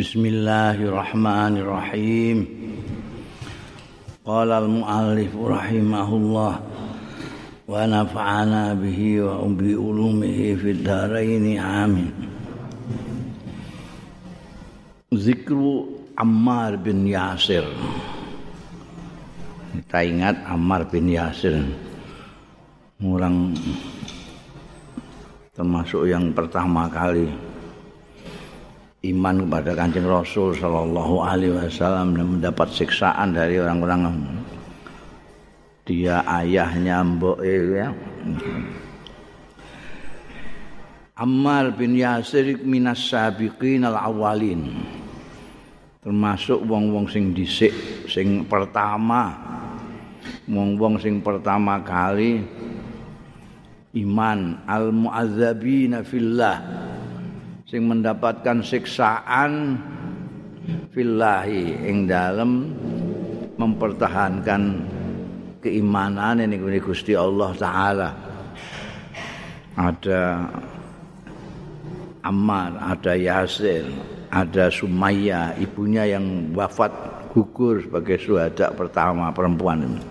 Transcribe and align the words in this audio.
Bismillahirrahmanirrahim. 0.00 2.48
Qala 4.24 4.64
al-muallif 4.64 5.28
rahimahullah 5.36 6.54
wa 7.68 7.84
nafa'ana 7.84 8.80
bihi 8.80 9.20
wa 9.20 9.44
bi 9.52 9.76
ulumihi 9.76 10.56
fid 10.56 10.88
dharain 10.88 11.44
amin. 11.60 12.16
Zikru 15.12 15.84
Ammar 16.16 16.80
bin 16.80 17.04
Yasir. 17.04 17.68
Kita 19.84 20.00
ingat 20.00 20.48
Ammar 20.48 20.88
bin 20.88 21.12
Yasir. 21.12 21.60
Orang 23.04 23.52
termasuk 25.52 26.08
yang 26.08 26.32
pertama 26.32 26.88
kali 26.88 27.49
iman 29.00 29.48
kepada 29.48 29.72
kancing 29.72 30.04
Rasul 30.04 30.52
Shallallahu 30.52 31.24
Alaihi 31.24 31.56
Wasallam 31.56 32.20
dan 32.20 32.26
mendapat 32.36 32.68
siksaan 32.68 33.32
dari 33.32 33.56
orang-orang. 33.56 34.12
Dia 35.88 36.20
ayahnya 36.28 37.00
mbok 37.00 37.40
ya. 37.40 37.88
Ammar 41.16 41.72
bin 41.76 41.96
Yasir 41.96 42.60
minas 42.60 43.00
sabiqin 43.08 43.84
al 43.84 43.96
awalin 43.96 44.72
termasuk 46.00 46.64
wong-wong 46.64 47.08
sing 47.12 47.36
dhisik 47.36 47.72
sing 48.08 48.44
pertama. 48.48 49.48
Wong-wong 50.44 51.00
sing 51.00 51.24
pertama 51.24 51.80
kali 51.80 52.44
iman 53.96 54.60
al 54.68 54.92
muazzabina 54.92 56.04
fillah 56.04 56.89
sing 57.70 57.86
mendapatkan 57.86 58.66
siksaan 58.66 59.78
fillahi 60.90 61.86
ing 61.86 62.10
dalem 62.10 62.74
mempertahankan 63.54 64.90
keimanan 65.62 66.42
ini 66.42 66.58
Gusti 66.82 67.14
Allah 67.14 67.54
taala 67.54 68.10
ada 69.78 70.50
Ammar, 72.26 72.74
ada 72.76 73.16
Yasir, 73.16 73.86
ada 74.28 74.68
Sumayya, 74.68 75.56
ibunya 75.56 76.04
yang 76.04 76.52
wafat 76.52 76.92
gugur 77.32 77.80
sebagai 77.80 78.20
suhada 78.20 78.74
pertama 78.76 79.32
perempuan 79.32 79.88
ini. 79.88 80.02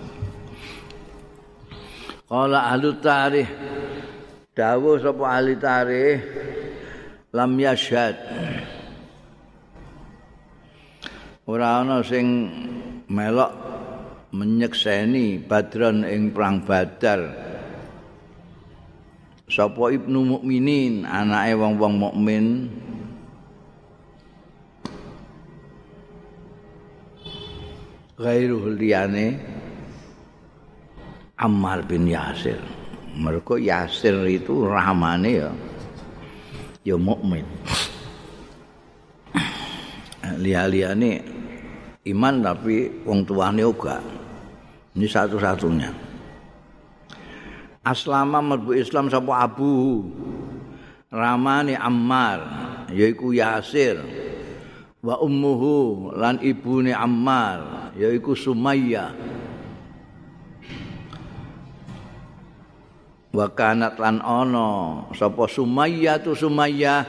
Kala 2.25 2.73
ahli 2.73 2.97
tarikh 2.97 3.51
dawuh 4.57 4.97
sapa 4.97 5.23
ahli 5.37 5.53
tarikh 5.59 6.19
lam 7.29 7.53
yashhad 7.61 8.17
ora 11.45 11.85
ana 11.85 12.01
sing 12.01 12.25
melok 13.05 13.53
menyekseni 14.33 15.37
badran 15.45 16.01
ing 16.09 16.33
perang 16.33 16.65
badar 16.65 17.29
sapa 19.45 19.93
ibnu 19.93 20.25
mukminin 20.37 21.05
anake 21.05 21.53
wong-wong 21.53 21.95
mukmin 22.01 22.45
ghairu 28.17 28.73
liyane 28.73 29.37
Ammar 31.39 31.87
bin 31.87 32.03
Yasir. 32.03 32.59
Mereka 33.15 33.55
Yasir 33.63 34.27
itu 34.27 34.67
rahmane 34.67 35.31
ya. 35.39 35.47
Ya 36.89 36.97
mukmin. 36.97 37.45
Lihat-lihat 40.39 40.97
iman 42.09 42.35
tapi 42.41 43.05
wong 43.05 43.21
tuane 43.29 43.61
uga. 43.61 44.01
Ini 44.97 45.05
satu-satunya. 45.05 45.89
Aslama 47.85 48.41
merbu 48.43 48.75
Islam 48.75 49.07
sapa 49.07 49.45
Abu 49.45 50.03
Ramani 51.09 51.73
Ammar 51.73 52.39
yaiku 52.91 53.33
Yasir 53.33 53.97
wa 54.99 55.17
ummuhu 55.23 56.11
lan 56.13 56.37
ibune 56.43 56.91
Ammar 56.91 57.93
yaiku 57.97 58.35
Sumayyah 58.35 59.15
wa 63.29 63.45
kanat 63.53 64.01
lan 64.01 64.17
ana 64.25 65.05
sapa 65.13 65.45
Sumayyah 65.45 66.17
tu 66.25 66.33
Sumayyah 66.33 67.01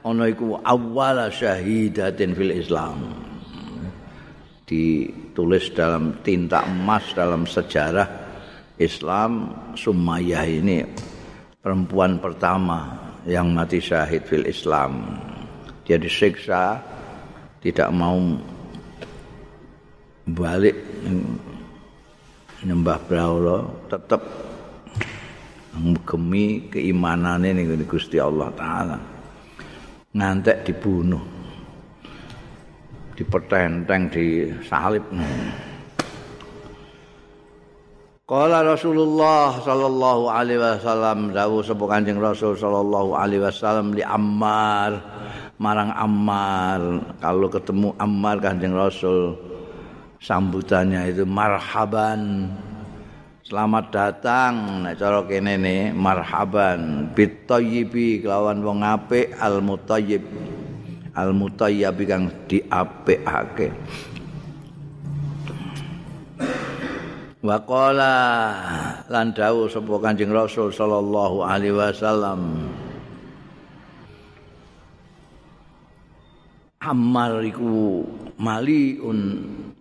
ana 0.00 0.24
iku 0.28 0.56
awwala 0.60 1.28
syahidatin 1.28 2.32
fil 2.32 2.54
Islam. 2.56 3.12
Ditulis 4.66 5.70
dalam 5.76 6.18
tinta 6.26 6.66
emas 6.66 7.14
dalam 7.14 7.46
sejarah 7.46 8.08
Islam 8.80 9.54
Sumayyah 9.78 10.44
ini 10.48 10.82
perempuan 11.62 12.18
pertama 12.18 12.98
yang 13.28 13.54
mati 13.54 13.78
syahid 13.78 14.26
fil 14.26 14.46
Islam. 14.48 15.18
Dia 15.86 16.02
disiksa 16.02 16.82
tidak 17.62 17.90
mau 17.94 18.18
balik 20.26 20.74
nyembah 22.66 22.98
berhala 23.06 23.62
tetap 23.86 24.45
ngemi 25.76 26.72
keimanane 26.72 27.52
ning 27.52 27.68
Gusti 27.84 28.16
Allah 28.16 28.48
taala. 28.56 28.98
Ngantek 30.16 30.64
dibunuh. 30.64 31.22
Dipertenteng 33.16 34.12
di 34.12 34.44
salib 34.68 35.00
Kala 38.26 38.58
Rasulullah 38.66 39.54
sallallahu 39.62 40.26
alaihi 40.26 40.58
wasallam 40.58 41.30
dawuh 41.30 41.62
sapa 41.62 41.86
Kanjeng 41.86 42.18
Rasul 42.18 42.58
sallallahu 42.58 43.14
alaihi 43.14 43.38
wasallam 43.38 43.94
li 43.94 44.02
Ammar 44.02 44.98
marang 45.62 45.94
Ammar. 45.94 46.80
Kalau 47.22 47.48
ketemu 47.48 47.94
Ammar 47.96 48.42
Kanjeng 48.42 48.74
Rasul 48.74 49.38
sambutannya 50.20 51.12
itu 51.12 51.22
marhaban 51.22 52.50
Selamat 53.46 53.94
datang 53.94 54.82
nek 54.82 54.98
cara 54.98 55.22
kene 55.22 55.54
ne 55.54 55.94
marhaban. 55.94 57.14
Bitayyibi 57.14 58.18
kelawan 58.18 58.58
wong 58.58 58.82
apik 58.82 59.38
al 59.38 59.62
mutayyib 59.62 60.26
al 61.14 61.30
mutayyib 61.30 61.94
kang 62.10 62.26
diapikake 62.50 63.70
Wa 67.38 67.62
qala 67.62 68.14
lan 69.06 69.30
dawuh 69.30 69.70
sapa 69.70 69.94
Kanjeng 70.02 70.34
Rasul 70.34 70.74
sallallahu 70.74 71.46
alaihi 71.46 71.78
wasallam. 71.78 72.66
Ammar 76.82 77.46
iku 77.46 78.02
maliun 78.42 79.18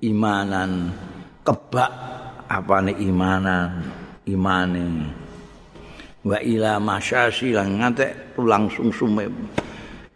imanan 0.05 0.93
kebak 1.41 2.14
apane 2.55 2.95
imanan? 2.95 3.83
Imane. 4.25 5.11
Wa 6.25 6.41
ila 6.41 6.81
masyasi 6.81 7.53
lan 7.53 7.77
ngantek 7.77 8.33
tulang 8.33 8.65
sungsume 8.71 9.29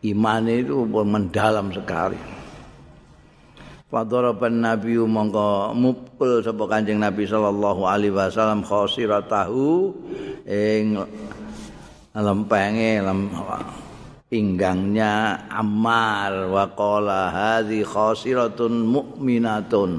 imane 0.01 0.65
itu 0.65 0.81
mendalam 0.87 1.69
sekali. 1.69 2.17
Fadharaban 3.89 4.61
Nabi 4.61 5.01
mongko 5.01 5.73
mukul 5.73 6.45
sapa 6.45 6.65
Kanjeng 6.69 7.01
Nabi 7.01 7.25
sallallahu 7.25 7.89
alaihi 7.89 8.13
wasallam 8.13 8.61
khosiratahu 8.61 9.93
ing 10.45 10.97
lempenge 12.13 13.01
lem, 13.01 13.33
pinggangnya 14.29 15.45
Ammar. 15.49 16.49
Wa 16.53 16.69
qala 16.73 17.33
hadhi 17.33 17.81
khosiratun 17.81 18.89
mu'minatun 18.89 19.91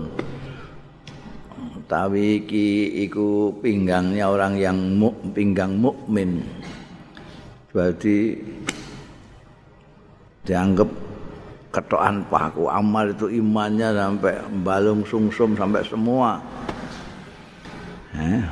utawi 1.91 2.47
iki 2.47 3.03
iku 3.11 3.51
pinggangnya 3.59 4.31
orang 4.31 4.55
yang 4.55 4.79
mu, 4.95 5.11
pinggang 5.35 5.75
mukmin. 5.75 6.39
Berarti 7.75 8.39
dianggap 10.47 10.87
ketokan 11.75 12.23
paku 12.31 12.71
amal 12.71 13.11
itu 13.11 13.27
imannya 13.43 13.91
sampai 13.91 14.39
balung 14.63 15.03
sungsum 15.03 15.59
sampai 15.59 15.83
semua. 15.83 16.39
Eh. 18.15 18.47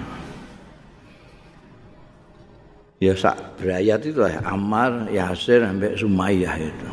Ya 2.98 3.14
sak 3.14 3.38
berayat 3.62 4.02
itu 4.02 4.18
lah 4.18 4.42
Ammar, 4.50 5.06
Yasir 5.14 5.62
sampai 5.62 5.94
Sumayyah 5.94 6.56
itu. 6.58 6.88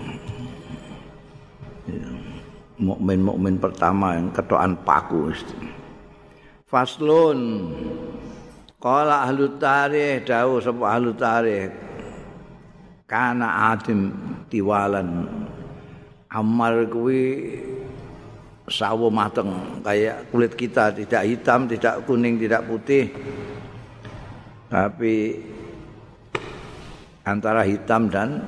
Mukmin-mukmin 2.78 3.58
pertama 3.58 4.14
yang 4.14 4.30
ketokan 4.30 4.78
paku. 4.86 5.34
Faslun 6.76 7.72
Kala 8.84 9.24
ahlu 9.24 9.56
tarikh 9.56 10.28
dawuh 10.28 10.60
sapa 10.60 10.84
ahlu 10.92 11.16
tarikh 11.16 11.72
kana 13.08 13.72
adim 13.72 14.12
tiwalan 14.52 15.24
Ammar 16.28 16.84
kuwi 16.92 17.56
sawo 18.68 19.08
mateng 19.08 19.80
kayak 19.88 20.28
kulit 20.36 20.52
kita 20.60 20.92
tidak 20.92 21.24
hitam, 21.24 21.64
tidak 21.64 22.04
kuning, 22.04 22.36
tidak 22.36 22.68
putih. 22.68 23.08
Tapi 24.68 25.40
antara 27.24 27.64
hitam 27.64 28.12
dan 28.12 28.44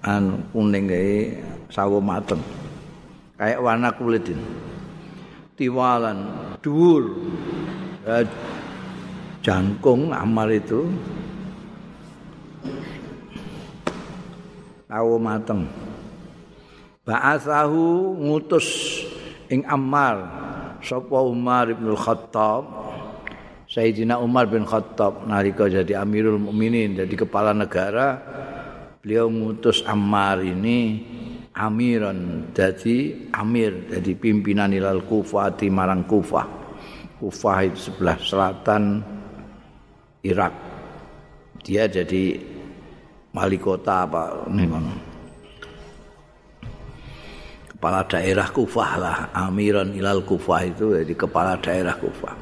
an 0.00 0.48
kuning 0.48 0.88
kayak 0.88 1.44
sawo 1.68 2.00
mateng. 2.00 2.40
Kayak 3.36 3.60
warna 3.60 3.92
kulit 3.92 4.24
ini. 4.32 4.73
Tiwalan, 5.54 6.18
dhuwur. 6.58 7.04
Eh, 8.04 8.26
jangkung 9.40 10.10
Ammar 10.10 10.50
itu 10.50 10.90
sawo 14.90 15.16
mateng. 15.18 15.66
Ba'athahu 17.04 18.16
ngutus 18.18 18.66
ing 19.52 19.62
Ammar 19.68 20.24
sapa 20.80 21.20
Umar 21.20 21.68
bin 21.72 21.92
Khattab 21.96 22.64
Sayyidina 23.68 24.20
Umar 24.20 24.48
bin 24.48 24.64
Khattab 24.64 25.24
nalika 25.28 25.68
jadi 25.68 26.00
Amirul 26.00 26.40
Mukminin 26.40 26.96
jadi 26.96 27.14
kepala 27.16 27.52
negara 27.56 28.20
beliau 29.00 29.28
ngutus 29.28 29.84
Ammar 29.84 30.40
ini 30.44 31.04
amiran 31.54 32.50
jadi 32.50 33.30
amir 33.30 33.86
jadi 33.90 34.12
pimpinan 34.18 34.74
ilal 34.74 35.06
Kufah 35.06 35.54
di 35.54 35.70
marang 35.70 36.02
Kufah. 36.04 36.46
Kufah 37.22 37.58
itu 37.62 37.78
sebelah 37.90 38.18
selatan 38.18 39.00
Irak. 40.26 40.54
Dia 41.64 41.86
jadi 41.88 42.36
wali 43.32 43.58
kota 43.58 44.04
apa 44.04 44.46
nih 44.50 44.68
kepala 47.84 48.00
daerah 48.08 48.48
Kufah 48.48 48.90
lah 48.96 49.18
Amiran 49.36 49.92
Ilal 49.92 50.24
Kufah 50.24 50.60
itu 50.64 50.96
jadi 50.96 51.12
kepala 51.12 51.60
daerah 51.60 51.92
Kufah. 51.92 52.32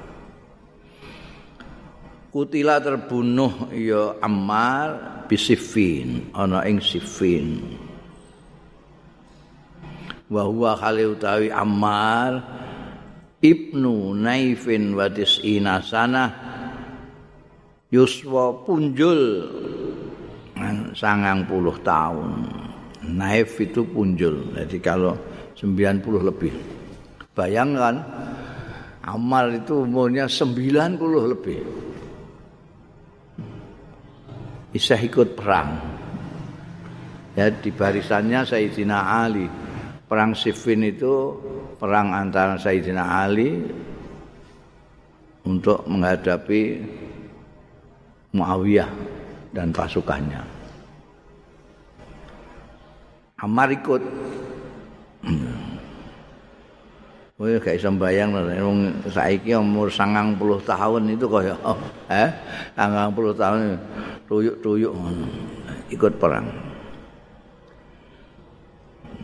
Kutila 2.30 2.78
terbunuh 2.78 3.74
ya 3.74 4.16
Ammar 4.22 4.88
bisifin 5.26 6.30
ana 6.30 6.62
ing 6.62 6.78
sifin 6.78 7.58
wa 10.32 10.48
huwa 10.48 10.72
khali 10.80 11.04
utawi 11.04 11.52
Ammar 11.52 12.40
ibnu 13.44 14.16
Naifin 14.16 14.96
wa 14.96 15.12
tis'ina 15.12 15.84
sana 15.84 16.24
yuswa 17.92 18.64
punjul 18.64 19.20
sangang 20.96 21.44
puluh 21.44 21.76
tahun 21.84 22.48
Naif 23.12 23.60
itu 23.60 23.84
punjul 23.84 24.56
jadi 24.56 24.78
kalau 24.80 25.12
90 25.62 26.26
lebih. 26.26 26.54
Bayangkan 27.32 28.02
Amal 29.02 29.58
itu 29.58 29.82
umurnya 29.82 30.30
90 30.30 31.02
lebih. 31.34 31.58
Bisa 34.70 34.94
ikut 34.94 35.34
perang. 35.34 35.74
Ya 37.34 37.50
di 37.50 37.74
barisannya 37.74 38.46
Sayyidina 38.46 39.26
Ali. 39.26 39.50
Perang 40.12 40.36
Siffin 40.36 40.84
itu 40.84 41.40
perang 41.80 42.12
antara 42.12 42.60
Sayyidina 42.60 43.24
Ali 43.24 43.64
untuk 45.48 45.88
menghadapi 45.88 46.84
Muawiyah 48.36 48.92
dan 49.56 49.72
pasukannya. 49.72 50.44
Ammar 53.40 53.72
ikut 53.72 54.02
Oh, 57.40 57.48
gak 57.48 57.74
iso 57.74 57.90
mbayang 57.90 58.36
wong 58.36 59.02
saiki 59.08 59.56
umur 59.56 59.90
90 59.90 60.38
tahun 60.62 61.02
itu 61.10 61.26
kaya 61.26 61.56
eh 62.22 62.30
90 62.78 63.16
tahun 63.34 63.60
tuyuk-tuyuk 64.28 64.92
ikut 65.90 66.12
perang. 66.22 66.71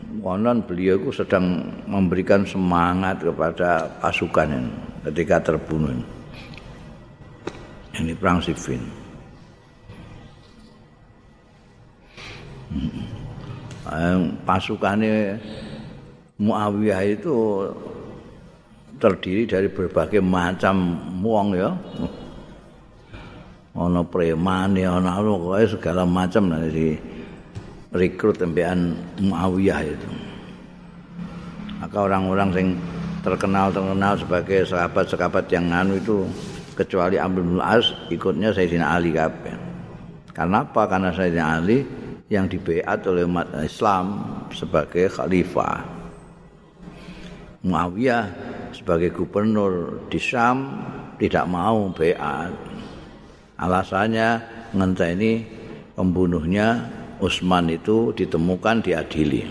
Konon 0.09 0.65
beliau 0.65 0.97
itu 0.97 1.21
sedang 1.21 1.69
memberikan 1.85 2.41
semangat 2.49 3.21
kepada 3.21 3.85
pasukan 4.01 4.49
ini 4.49 4.73
ketika 5.05 5.53
terbunuh. 5.53 6.01
Ini 7.93 8.17
perang 8.17 8.41
Siffin. 8.41 8.81
Hmm. 12.73 13.05
Pasukannya 14.49 15.37
Muawiyah 16.41 17.03
itu 17.05 17.69
terdiri 18.97 19.45
dari 19.45 19.69
berbagai 19.69 20.25
macam 20.25 20.97
wong 21.21 21.53
ya. 21.53 21.71
Ana 23.77 24.03
preman 24.03 24.75
ya 24.75 24.99
ana 24.99 25.21
segala 25.69 26.03
macam 26.03 26.51
dari 26.51 27.18
rekrut 27.99 28.39
tembean 28.39 28.95
Muawiyah 29.19 29.83
itu. 29.83 30.09
Maka 31.83 31.97
orang-orang 31.99 32.49
yang 32.55 32.69
terkenal 33.23 33.75
terkenal 33.75 34.15
sebagai 34.15 34.67
sahabat-sahabat 34.67 35.51
yang 35.51 35.69
anu 35.75 35.99
itu 35.99 36.23
kecuali 36.79 37.19
Amr 37.19 37.43
bin 37.43 37.59
As 37.59 37.91
ikutnya 38.09 38.55
Sayyidina 38.55 38.87
Ali 38.87 39.11
kabeh. 39.11 39.55
Karena 40.31 40.63
apa? 40.63 40.87
Karena 40.87 41.11
Sayyidina 41.11 41.47
Ali 41.59 41.83
yang 42.31 42.47
dibeat 42.47 43.03
oleh 43.09 43.27
umat 43.27 43.51
Islam 43.67 44.23
sebagai 44.55 45.11
khalifah. 45.11 45.83
Muawiyah 47.67 48.25
sebagai 48.71 49.11
gubernur 49.11 50.07
di 50.07 50.23
Syam 50.23 50.79
tidak 51.19 51.45
mau 51.51 51.91
beat. 51.91 52.55
Alasannya 53.59 54.29
ini 55.11 55.43
pembunuhnya 55.99 56.98
Utsman 57.19 57.71
itu 57.71 58.15
ditemukan 58.15 58.83
diadili. 58.83 59.43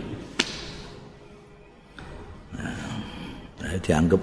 Nah, 2.57 3.75
dianggap 3.83 4.21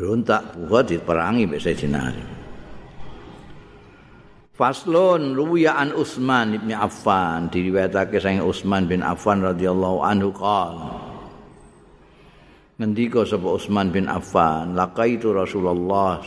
berontak 0.00 0.56
buat 0.64 0.88
diperangi 0.88 1.44
Mbak 1.44 1.60
Ali. 1.92 2.24
Faslun 4.60 5.32
ruwiya 5.32 5.76
an 5.76 5.96
Utsman 5.96 6.52
bin 6.52 6.76
Affan 6.76 7.48
diriwayatake 7.48 8.20
saking 8.20 8.44
Utsman 8.44 8.84
bin 8.84 9.00
Affan 9.00 9.40
radhiyallahu 9.40 10.04
anhu 10.04 10.28
qala 10.36 11.00
ngendika 12.76 13.24
sapa 13.24 13.56
Utsman 13.56 13.88
bin 13.88 14.04
Affan 14.04 14.76
laqaitu 14.76 15.32
Rasulullah 15.32 16.20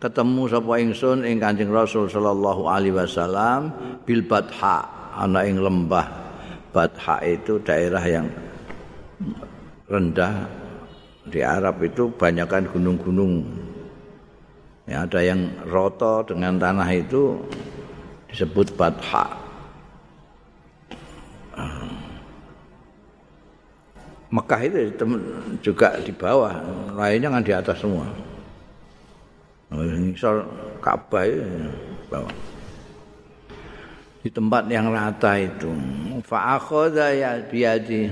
ketemu 0.00 0.42
sapa 0.48 0.72
ingsun 0.80 1.24
ing 1.28 1.36
Kanjeng 1.36 1.68
Rasul 1.68 2.08
sallallahu 2.08 2.64
alaihi 2.64 2.96
wasallam 2.96 3.72
bil 4.08 4.24
ana 5.14 5.46
ing 5.46 5.58
lembah 5.58 6.06
Batha 6.70 7.18
itu 7.26 7.58
daerah 7.66 8.04
yang 8.06 8.30
rendah 9.90 10.46
di 11.26 11.42
Arab 11.42 11.82
itu 11.82 12.10
banyakkan 12.14 12.70
gunung-gunung 12.70 13.42
ya 14.86 15.02
ada 15.02 15.20
yang 15.22 15.50
roto 15.66 16.22
dengan 16.22 16.58
tanah 16.58 16.90
itu 16.94 17.42
disebut 18.30 18.78
Batha 18.78 19.40
Mekah 24.30 24.60
itu 24.62 24.94
juga 25.58 25.98
di 25.98 26.14
bawah, 26.14 26.54
lainnya 26.94 27.34
kan 27.34 27.42
di 27.42 27.50
atas 27.50 27.82
semua. 27.82 28.06
Misal 29.74 30.46
Ka'bah 30.78 31.26
itu 31.26 31.42
bawah. 32.06 32.30
Di 34.20 34.28
tempat 34.28 34.68
yang 34.68 34.92
rata 34.92 35.32
itu. 35.40 35.72
Fa'akhoda 36.20 37.08
ya 37.16 37.40
biadi. 37.48 38.04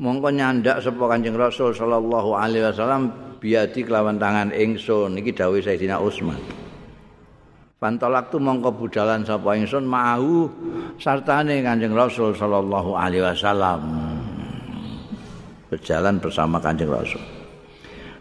Mongko 0.00 0.32
nyandak 0.32 0.80
sapa 0.80 1.04
Kanjeng 1.12 1.36
Rasul 1.36 1.76
sallallahu 1.76 2.32
alaihi 2.32 2.64
wasallam 2.64 3.12
biadi 3.36 3.84
kelawan 3.84 4.16
tangan 4.16 4.48
ingsun 4.48 5.20
iki 5.20 5.36
dawuh 5.36 5.60
Sayyidina 5.60 6.00
Utsman. 6.00 6.40
Pantolak 7.76 8.32
tu 8.32 8.40
mongko 8.40 8.72
budalan 8.80 9.28
sapa 9.28 9.60
ingsun 9.60 9.84
mau 9.84 10.48
sartane 10.96 11.60
Kanjeng 11.60 11.92
Rasul 11.92 12.32
sallallahu 12.32 12.96
alaihi 12.96 13.20
wasallam. 13.20 13.80
Berjalan 15.68 16.16
bersama 16.16 16.56
Kanjeng 16.56 16.88
Rasul. 16.88 17.39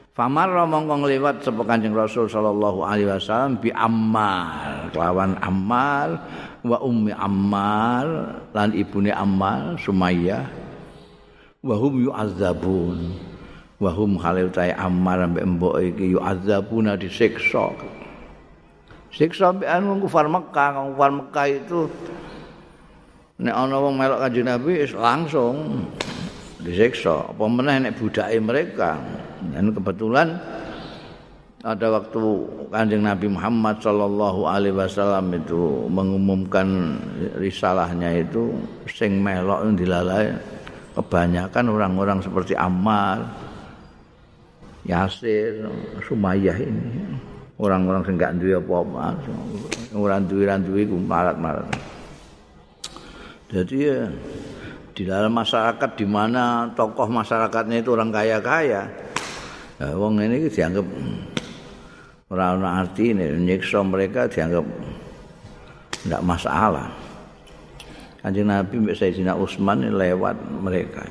Famar 0.10 0.50
mongko 0.50 1.06
ngliwat 1.06 1.46
sapa 1.46 1.62
Kanjeng 1.63 1.94
Rasul 1.94 2.25
sallallahu 2.25 2.82
alaihi 2.82 3.08
wasallam 3.08 3.62
bi 3.62 3.70
Ammar, 3.72 4.89
lawan 4.92 5.38
Ammar 5.38 6.10
wa 6.66 6.78
ummi 6.82 7.13
Ammar 7.13 8.06
lan 8.51 8.74
ibune 8.74 9.13
Ammar 9.13 9.78
Sumayyah 9.78 10.44
wa 11.62 11.75
hum 11.78 12.04
yu'adzabun. 12.10 12.98
Wa 13.80 13.96
hum 13.96 14.20
khalil 14.20 14.51
Ammar 14.75 15.24
mbek 15.30 15.46
mbok 15.56 15.80
iki 15.80 16.18
yu'adzabuna 16.18 17.00
disiksa. 17.00 17.72
Siksa 19.10 19.56
mbiyen 19.56 19.88
wong 19.88 20.04
kufar 20.04 20.28
Mekah, 20.28 20.84
wong 20.84 20.89
kufar 21.00 21.12
Mekah 21.16 21.48
itu 21.48 21.88
nek 23.39 23.56
ana 23.56 23.80
wong 23.80 23.96
melok 23.96 24.20
Kanjeng 24.20 24.51
Nabi 24.51 24.84
langsung 25.00 25.86
disiksa. 26.60 27.30
Apa 27.32 27.46
meneh 27.48 27.88
nek 27.88 27.96
budake 27.96 28.36
mereka. 28.44 29.00
Dan 29.53 29.72
kebetulan 29.72 30.36
ada 31.60 31.88
waktu 31.91 32.24
Kanjeng 32.72 33.03
Nabi 33.03 33.27
Muhammad 33.27 33.84
sallallahu 33.84 34.48
alaihi 34.48 34.75
wasallam 34.75 35.36
itu 35.36 35.88
mengumumkan 35.91 36.96
risalahnya 37.36 38.15
itu 38.24 38.55
sing 38.88 39.19
melok 39.19 39.67
dilalai 39.75 40.31
kebanyakan 40.96 41.65
orang-orang 41.67 42.19
seperti 42.24 42.55
Ammar, 42.55 43.27
Yasir, 44.88 45.67
Sumayyah 46.08 46.58
ini. 46.60 46.91
orang-orang 47.60 48.08
sing 48.08 48.15
gak 48.15 48.39
duwe 48.39 48.55
apa-apa 48.55 49.19
ora 49.91 50.15
duwe 50.24 50.48
ra 50.48 50.55
duwe 50.55 50.88
ku 50.88 50.96
marat-marat 50.96 51.67
jadi 53.51 53.75
ya 53.75 54.00
di 54.96 55.03
dalam 55.03 55.36
masyarakat 55.36 55.91
di 56.00 56.08
mana 56.08 56.72
tokoh 56.72 57.12
masyarakatnya 57.12 57.84
itu 57.84 57.91
orang 57.91 58.15
kaya-kaya 58.15 58.88
ya 59.79 59.95
wong 59.95 60.19
ini 60.19 60.51
dianggap 60.51 60.83
orang 62.29 62.59
ana 62.59 62.83
arti 62.83 63.15
ini 63.15 63.31
nyiksa 63.39 63.79
mereka 63.79 64.27
dianggap 64.27 64.67
tidak 66.03 66.21
masalah. 66.24 66.88
Kanjeng 68.19 68.51
Nabi 68.51 68.75
mbek 68.83 69.00
Sayyidina 69.00 69.31
Utsman 69.39 69.88
lewat 69.88 70.36
mereka. 70.59 71.07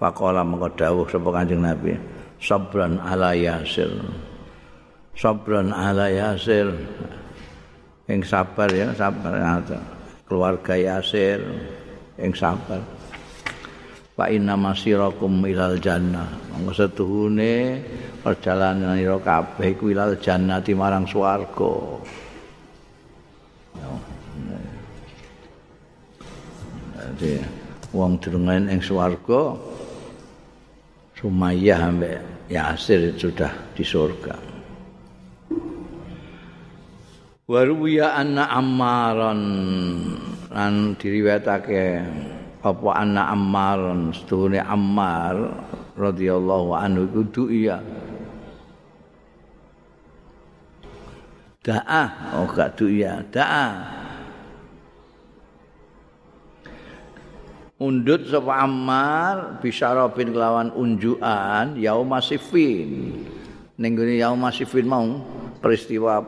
Faqala 0.00 0.40
mengko 0.40 0.72
dawuh 0.72 1.04
sapa 1.04 1.28
Kanjeng 1.28 1.60
Nabi, 1.60 1.92
sabran 2.40 2.96
ala 2.96 3.36
yasir. 3.36 3.92
sabran 5.12 5.68
ala 5.68 6.08
yasir. 6.08 6.72
Ing 8.08 8.24
sabar 8.24 8.72
ya 8.72 8.88
sabar. 8.96 9.60
Keluarga 10.24 10.74
yasir. 10.80 11.44
Ing 12.16 12.32
sabar 12.32 12.97
Pak 14.18 14.34
inna 14.34 14.58
masirakum 14.58 15.46
ilal 15.46 15.78
jannah. 15.78 16.26
Monggo 16.50 16.74
setuhune 16.74 17.78
perjalanan 18.18 18.98
ira 18.98 19.14
kabeh 19.22 19.78
iku 19.78 19.94
ilal 19.94 20.18
jannati 20.18 20.74
marang 20.74 21.06
swarga. 21.06 22.02
Jadi 26.98 27.38
wong 27.94 28.18
durungen 28.18 28.66
ing 28.66 28.82
swarga 28.82 29.54
Sumayyah 31.14 31.78
ambek 31.86 32.18
Yasir 32.50 33.14
sudah 33.14 33.70
di 33.70 33.86
surga. 33.86 34.34
Waruya 37.46 38.18
anna 38.18 38.50
ammaran. 38.50 39.42
Lan 40.50 40.98
diriwayatake 40.98 41.86
apa 42.68 42.90
anna 43.00 43.32
ammaran 43.32 44.12
sedune 44.12 44.60
ammar 44.60 45.52
radhiyallahu 45.96 46.70
anhu 46.76 47.02
iku 47.24 47.44
iya. 47.48 47.80
Da'a 51.64 52.04
oh 52.38 52.46
gak 52.48 52.80
iya. 52.86 53.24
Da'a 53.28 53.68
undut 57.78 58.26
sapa 58.26 58.66
ammar 58.66 59.62
bisyarabin 59.62 60.34
kelawan 60.34 60.74
unjukan 60.74 61.78
yaumasifin 61.78 63.22
ning 63.78 63.92
gone 63.94 64.18
yaumasifin 64.18 64.86
mau 64.86 65.06
peristiwa 65.62 66.18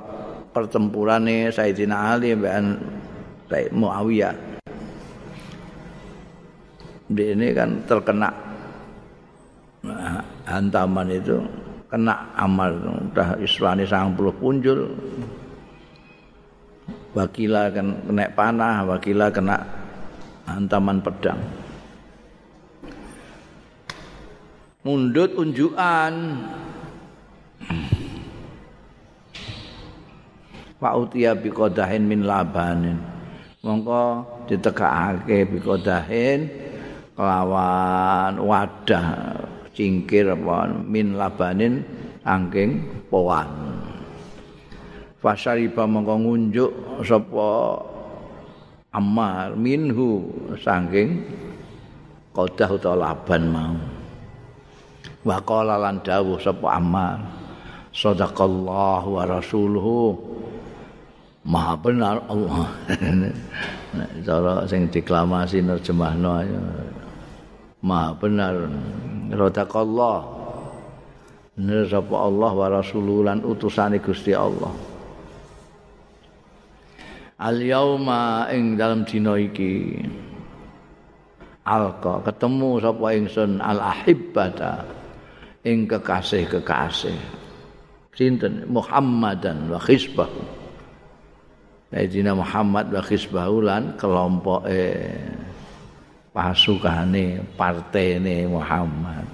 pertempurane 0.54 1.50
Sayyidina 1.50 2.14
Ali 2.14 2.34
Sayyid 3.50 3.74
Muawiyah. 3.74 4.49
Dia 7.10 7.34
ini 7.34 7.50
kan 7.50 7.82
terkena 7.90 8.30
nah, 9.82 10.22
hantaman 10.46 11.10
itu 11.10 11.42
kena 11.90 12.30
amal 12.38 12.70
udah 13.10 13.34
iswani 13.42 13.82
sang 13.82 14.14
puluh 14.14 14.30
punjul. 14.38 14.94
Wakila 17.10 17.74
kan 17.74 17.98
kena 18.06 18.30
panah 18.30 18.86
wakila 18.86 19.26
kena 19.34 19.58
hantaman 20.46 21.02
pedang. 21.02 21.42
Mundut 24.86 25.34
unjukan. 25.34 26.14
Pak 30.78 30.94
utia 30.94 31.34
bi 31.34 31.50
kodahin 31.50 32.06
min 32.06 32.22
labanin. 32.22 33.02
Mongko 33.66 34.24
ditekakake 34.46 35.44
bi 35.50 35.58
kelawan 37.20 38.40
wadah 38.40 39.36
cingkir 39.76 40.32
apa 40.32 40.72
min 40.72 41.20
labanin 41.20 41.84
angking 42.24 42.80
poan. 43.12 43.44
Fasariba 45.20 45.84
mongko 45.84 46.16
ngunjuk 46.16 46.72
sapa 47.04 47.76
Ammar 48.90 49.52
minhu 49.52 50.32
saking 50.56 51.28
kodah 52.32 52.72
utawa 52.72 53.12
laban 53.12 53.52
mau. 53.52 53.76
Wa 55.20 55.36
qala 55.44 55.76
lan 55.76 56.00
dawuh 56.00 56.40
sapa 56.40 56.80
Ammar. 56.80 57.20
Sadaqallahu 57.92 59.08
wa 59.18 59.24
rasuluhu 59.28 60.14
Maha 61.40 61.74
benar 61.80 62.20
Allah. 62.28 62.68
Cara 64.26 64.68
sing 64.68 64.92
diklamasi 64.92 65.64
nerjemahno 65.64 66.30
ayo. 66.36 66.60
Maha 67.80 68.16
benar. 68.16 68.54
Radakallah. 69.30 70.18
Bener 71.56 71.88
sapa 71.88 72.16
Allah 72.16 72.52
wa 72.52 72.66
rasululan 72.68 73.40
utusane 73.44 74.00
Gusti 74.00 74.36
Allah. 74.36 74.72
Al 77.40 77.56
yauma 77.60 78.52
ing 78.52 78.76
dalam 78.76 79.08
dina 79.08 79.32
iki 79.40 79.96
alqa 81.64 82.20
ketemu 82.20 82.70
sapa 82.84 83.06
ingsun 83.16 83.64
al 83.64 83.80
ahibbata 83.80 84.84
ing 85.64 85.88
kekasih-kekasih. 85.88 87.16
Sinten 88.12 88.68
Muhammadan 88.68 89.72
wa 89.72 89.80
khisbahu. 89.80 90.60
Sayyidina 91.90 92.38
Muhammad 92.38 92.94
wa 92.94 93.02
Khisbahulan 93.02 93.98
kelompok 93.98 94.62
eh, 94.70 95.10
pasukane 96.30 97.42
partene 97.58 98.46
Muhammad. 98.46 99.26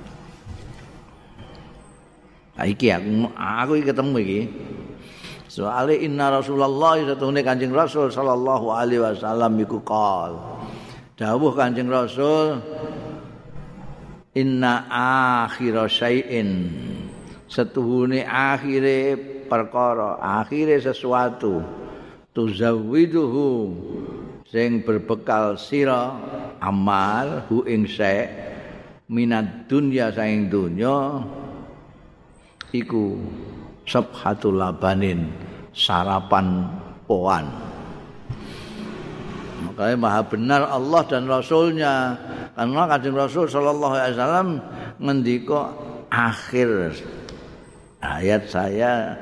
Iki 2.57 2.87
aku 2.89 3.13
aku 3.37 3.73
ketemu 3.85 4.17
iki. 4.25 4.41
Soale 5.47 5.97
inna 6.01 6.33
Rasulullah 6.33 7.01
satune 7.05 7.41
Kanjeng 7.41 7.73
Rasul 7.73 8.13
sallallahu 8.13 8.73
alaihi 8.73 9.01
wasallam 9.01 9.57
iku 9.61 9.81
qol. 9.85 10.37
Dawuh 11.17 11.53
Kanjeng 11.57 11.89
Rasul 11.89 12.61
inna 14.37 14.85
akhira 15.49 15.89
syai'in 15.89 16.77
setuhune 17.49 18.21
akhire 18.25 19.17
perkara 19.49 20.21
akhire 20.21 20.77
sesuatu 20.77 21.65
tuzawwiduhu 22.37 23.49
sing 24.45 24.85
berbekal 24.85 25.57
sira 25.57 26.13
amal 26.67 27.47
hu 27.47 27.63
ing 27.63 27.87
se 27.87 28.27
minat 29.07 29.71
dunya 29.71 30.11
saing 30.11 30.51
dunya 30.51 31.23
iku 32.75 33.15
sabhatul 33.87 34.59
labanin 34.59 35.31
sarapan 35.71 36.67
poan. 37.07 37.47
Makanya 39.57 39.97
maha 39.97 40.21
benar 40.27 40.63
Allah 40.69 41.03
dan 41.07 41.25
Rasulnya. 41.31 42.19
Karena 42.57 42.89
kanjeng 42.89 43.17
Rasul 43.17 43.47
Shallallahu 43.47 43.95
Alaihi 43.95 44.17
Wasallam 44.17 44.49
ngendiko 44.97 45.61
akhir 46.09 46.97
ayat 48.01 48.49
saya 48.49 49.13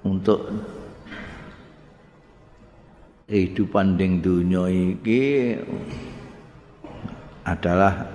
untuk 0.00 0.48
kehidupan 3.28 4.00
ding 4.00 4.24
dunia 4.24 4.66
iki 4.66 5.54
adalah 7.50 8.06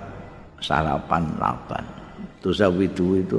sarapan 0.60 1.36
laban. 1.36 1.84
Tusawidu 2.40 3.20
itu 3.20 3.38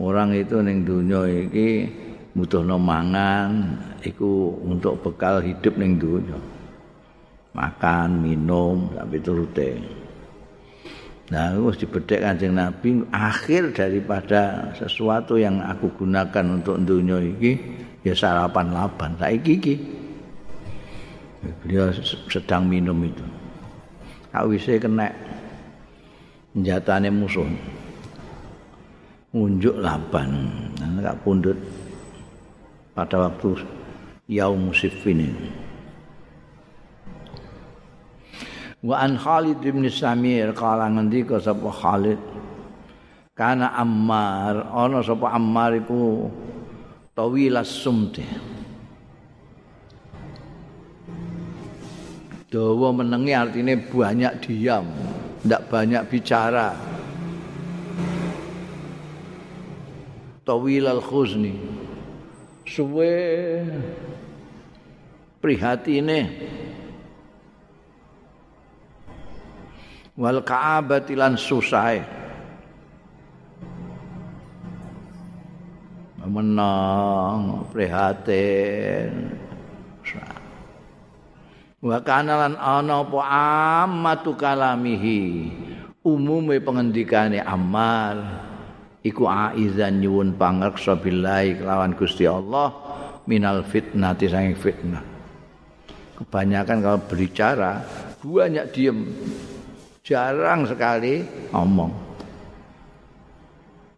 orang 0.00 0.32
itu 0.32 0.56
ning 0.64 0.84
dunia 0.86 1.28
iki 1.28 1.88
butuh 2.36 2.64
mangan 2.76 3.80
iku 4.04 4.60
untuk 4.64 5.00
bekal 5.00 5.40
hidup 5.40 5.76
ning 5.76 5.96
dunia. 6.00 6.36
Makan, 7.56 8.20
minum, 8.20 8.92
sampai 8.92 9.20
turute. 9.24 9.70
Nah, 11.26 11.56
harus 11.56 11.74
dibedek 11.80 12.22
kanjeng 12.22 12.54
Nabi 12.54 13.02
akhir 13.10 13.74
daripada 13.74 14.70
sesuatu 14.76 15.40
yang 15.40 15.58
aku 15.58 15.90
gunakan 16.04 16.60
untuk 16.60 16.78
dunia 16.84 17.18
ini 17.18 17.58
ya 18.06 18.14
sarapan 18.14 18.70
laban. 18.70 19.16
Saiki 19.18 19.52
iki. 19.58 19.74
Beliau 21.64 21.90
sedang 22.30 22.68
minum 22.68 22.94
itu. 23.02 23.35
Awise 24.36 24.76
kena 24.76 25.08
senjatane 26.52 27.08
musuh. 27.08 27.48
Unjuk 29.36 29.76
laban. 29.80 30.48
Nah, 30.80 31.00
gak 31.00 31.20
pundut 31.24 31.56
pada 32.96 33.28
waktu 33.28 33.60
yaum 34.28 34.72
musifin. 34.72 35.28
Wa 38.80 39.04
an 39.04 39.16
Khalid 39.16 39.60
bin 39.60 39.84
Samir 39.88 40.52
kala 40.52 40.88
ngendika 40.92 41.40
sapa 41.40 41.68
Khalid 41.72 42.20
kana 43.36 43.72
Ammar 43.76 44.72
ana 44.72 45.04
sapa 45.04 45.32
Ammar 45.32 45.76
iku 45.80 46.30
tawilas 47.12 47.68
sumte 47.68 48.24
Dawa 52.46 52.94
menengi 52.94 53.34
artinya 53.34 53.74
banyak 53.74 54.32
diam, 54.46 54.86
tidak 55.42 55.62
banyak 55.66 56.02
bicara. 56.06 56.78
Tawil 60.46 60.86
al 60.86 61.02
khuzni, 61.02 61.58
suwe 62.62 63.14
prihatine. 65.42 66.20
Wal 70.16 70.40
ka'abati 70.40 71.12
lan 71.12 71.36
susah 71.36 72.24
menang 76.26 77.70
prihatin 77.70 79.45
wa 81.82 81.98
kana 82.00 82.34
lan 82.46 82.54
ana 82.56 83.04
apa 83.04 83.20
amatu 83.84 84.32
kalamihi 84.38 85.52
umume 86.04 86.60
pengendikane 86.60 87.42
amal 87.42 88.20
iku 89.04 89.28
aizan 89.28 90.00
nyuwun 90.00 90.36
pangreksa 90.36 90.96
billahi 90.96 91.60
kelawan 91.60 91.92
Gusti 91.98 92.24
Allah 92.24 92.72
minal 93.28 93.66
fitnati 93.66 94.30
saking 94.30 94.56
fitnah 94.56 95.04
kebanyakan 96.16 96.80
kalau 96.80 96.98
berbicara 97.04 97.84
banyak 98.26 98.66
diem 98.74 98.98
jarang 100.06 100.66
sekali 100.70 101.26
ngomong. 101.50 101.90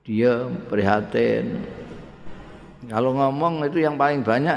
Dia 0.08 0.48
prihatin. 0.72 1.60
Kalau 2.88 3.12
ngomong 3.12 3.68
itu 3.68 3.84
yang 3.84 4.00
paling 4.00 4.24
banyak 4.24 4.56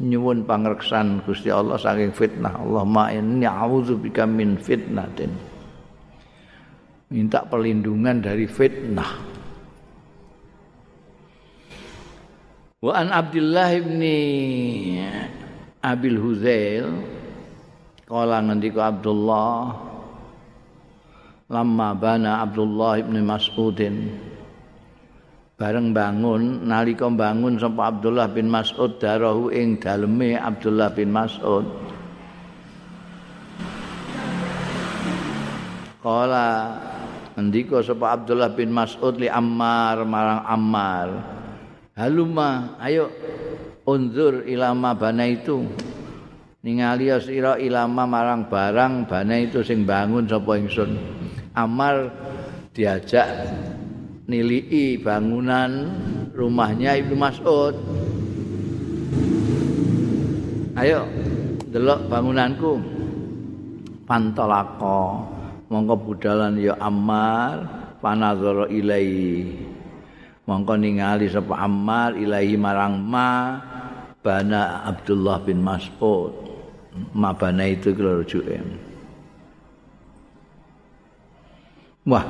nyuwun 0.00 0.44
pangreksan 0.44 1.24
Gusti 1.24 1.48
Allah 1.48 1.80
saking 1.80 2.12
fitnah. 2.12 2.60
Allahumma 2.60 3.12
inni 3.12 3.48
a'udzubika 3.48 4.28
min 4.28 4.60
fitnatin. 4.60 5.32
Minta 7.12 7.46
perlindungan 7.46 8.20
dari 8.20 8.44
fitnah. 8.44 9.10
Wa 12.82 12.92
an 12.92 13.08
Abdullah 13.08 13.72
bin 13.80 14.02
Abil 15.80 16.18
Huzail 16.20 16.86
kala 18.06 18.38
ngendika 18.42 18.94
Abdullah 18.94 19.74
lama 21.50 21.88
bana 21.94 22.42
Abdullah 22.42 23.02
ibn 23.02 23.18
Mas'udin 23.22 24.14
bareng 25.56 25.96
bangun 25.96 26.68
nalika 26.68 27.08
bangun 27.08 27.56
sapa 27.56 27.88
Abdullah 27.88 28.28
bin 28.28 28.52
Mas'ud 28.52 29.00
darahu 29.00 29.48
ing 29.48 29.80
daleme 29.80 30.36
Abdullah 30.36 30.92
bin 30.92 31.08
Mas'ud. 31.08 31.64
Kala 36.04 36.48
ndika 37.40 37.80
sapa 37.80 38.20
Abdullah 38.20 38.52
bin 38.52 38.68
Mas'ud 38.68 39.16
li 39.16 39.32
Ammar 39.32 40.04
marang 40.04 40.44
Ammar. 40.44 41.08
Haluma 41.96 42.76
ayo 42.76 43.08
unzur 43.88 44.44
ilama 44.44 44.92
bana 44.92 45.24
itu 45.24 45.64
ningali 46.60 47.08
sira 47.24 47.56
ilama 47.56 48.04
marang 48.04 48.44
barang 48.52 49.08
bana 49.08 49.40
itu 49.40 49.64
sing 49.64 49.88
bangun 49.88 50.28
sapa 50.28 50.60
ingsun. 50.60 51.00
Amar 51.56 52.12
diajak 52.76 53.24
nilii 54.26 54.98
bangunan 55.00 55.70
rumahnya 56.34 56.98
Ibnu 56.98 57.14
Mas'ud. 57.14 57.74
Ayo 60.76 61.06
delok 61.70 62.10
bangunanku. 62.10 62.72
Pantolako 64.06 65.26
mongko 65.66 65.94
budalan 65.98 66.62
ya 66.62 66.78
Ammar 66.78 67.66
panazara 67.98 68.70
ilai. 68.70 69.50
Mongko 70.46 70.78
ningali 70.78 71.26
sapa 71.26 71.58
Ammar 71.58 72.14
ilahi 72.14 72.54
marang 72.54 73.02
ma 73.02 73.58
bana 74.22 74.86
Abdullah 74.86 75.42
bin 75.42 75.58
Mas'ud. 75.58 76.30
Ma 77.18 77.34
bana 77.34 77.66
itu 77.66 77.90
kalau 77.98 78.22
rujuke. 78.22 78.56
Wah, 82.06 82.22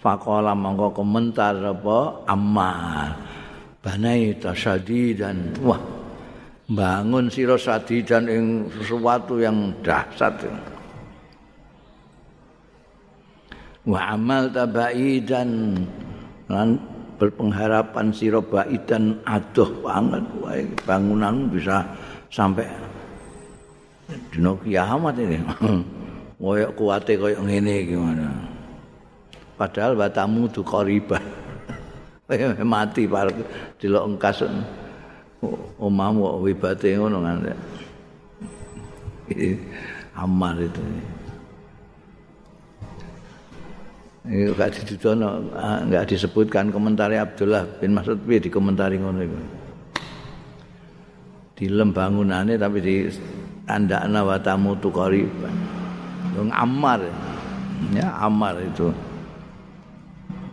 faqala 0.00 0.56
mongko 0.56 0.96
komentar 0.96 1.54
apa 1.60 2.24
Ammar. 2.26 3.12
Banai 3.80 4.36
dan 5.16 5.56
wah 5.64 5.80
bangun 6.68 7.32
sira 7.32 7.56
sadidan 7.56 8.28
ing 8.28 8.68
sesuatu 8.76 9.40
yang 9.40 9.72
dahsyat. 9.80 10.36
Wa 13.88 14.12
amal 14.12 14.52
tabaidan 14.52 15.80
lan 16.52 16.76
berpengharapan 17.16 18.12
sira 18.12 18.44
baidan 18.44 19.16
adoh 19.24 19.72
banget 19.80 20.24
wae 20.44 20.62
bangunan 20.84 21.48
bisa 21.48 21.80
sampai 22.28 22.68
dino 24.28 24.60
kiamat 24.60 25.16
ini. 25.16 25.40
Koyok 26.36 26.72
kuate 26.76 27.16
koyok 27.16 27.40
ngene 27.48 27.74
gimana. 27.88 28.49
Padahal 29.60 29.92
batamu 29.92 30.48
tu 30.48 30.64
koriban 30.64 31.20
mati 32.64 33.04
par 33.04 33.28
delok 33.76 34.04
engkas. 34.16 34.46
Omamu 35.80 36.44
wibate 36.44 36.92
ngono 37.00 37.24
kan 37.24 37.36
amal 40.20 40.56
itu. 40.60 40.82
Ini 44.20 44.52
gak 44.52 44.76
didudono, 44.76 45.48
gak 45.88 46.12
disebutkan 46.12 46.68
komentari 46.68 47.16
Abdullah 47.16 47.64
bin 47.80 47.96
Mas'ud. 47.96 48.20
Di 48.20 48.36
dikomentari 48.36 49.00
ngono 49.00 49.20
itu. 49.24 49.38
Di 51.56 51.72
lembangunannya 51.72 52.60
tapi 52.60 52.78
di 52.84 53.08
tandakna 53.64 54.20
watamu 54.20 54.76
tu. 54.76 54.92
Yang 54.92 56.52
Ammar, 56.52 57.00
ya 57.96 58.12
Ammar 58.20 58.60
itu. 58.60 58.92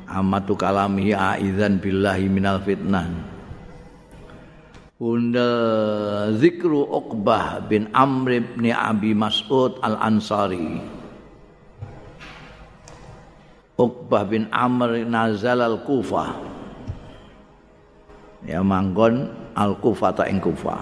Amatu 0.08 0.56
kalamihi 0.56 1.12
aizan 1.12 1.84
billahi 1.84 2.32
minal 2.32 2.64
fitnah. 2.64 3.36
Bunda 4.98 5.50
zikru 6.34 6.90
Uqbah 6.90 7.62
bin 7.70 7.86
Amr 7.94 8.42
bin 8.42 8.74
Abi 8.74 9.14
Mas'ud 9.14 9.78
Al-Ansari. 9.86 10.82
Uqbah 13.78 14.26
bin 14.26 14.50
Amr 14.50 15.06
nazal 15.06 15.62
al-Kufah 15.62 16.34
Ya 18.42 18.66
manggon 18.66 19.30
al-Kufah 19.54 20.18
ta 20.18 20.26
ing 20.26 20.42
Kufah 20.42 20.82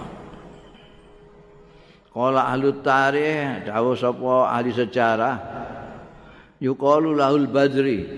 Kala 2.08 2.48
ahli 2.48 2.72
tarikh 2.80 3.68
dawuh 3.68 3.92
sapa 3.92 4.48
ahli 4.48 4.72
sejarah? 4.72 5.36
Yuqalu 6.56 7.20
lahul 7.20 7.44
badri 7.44 8.08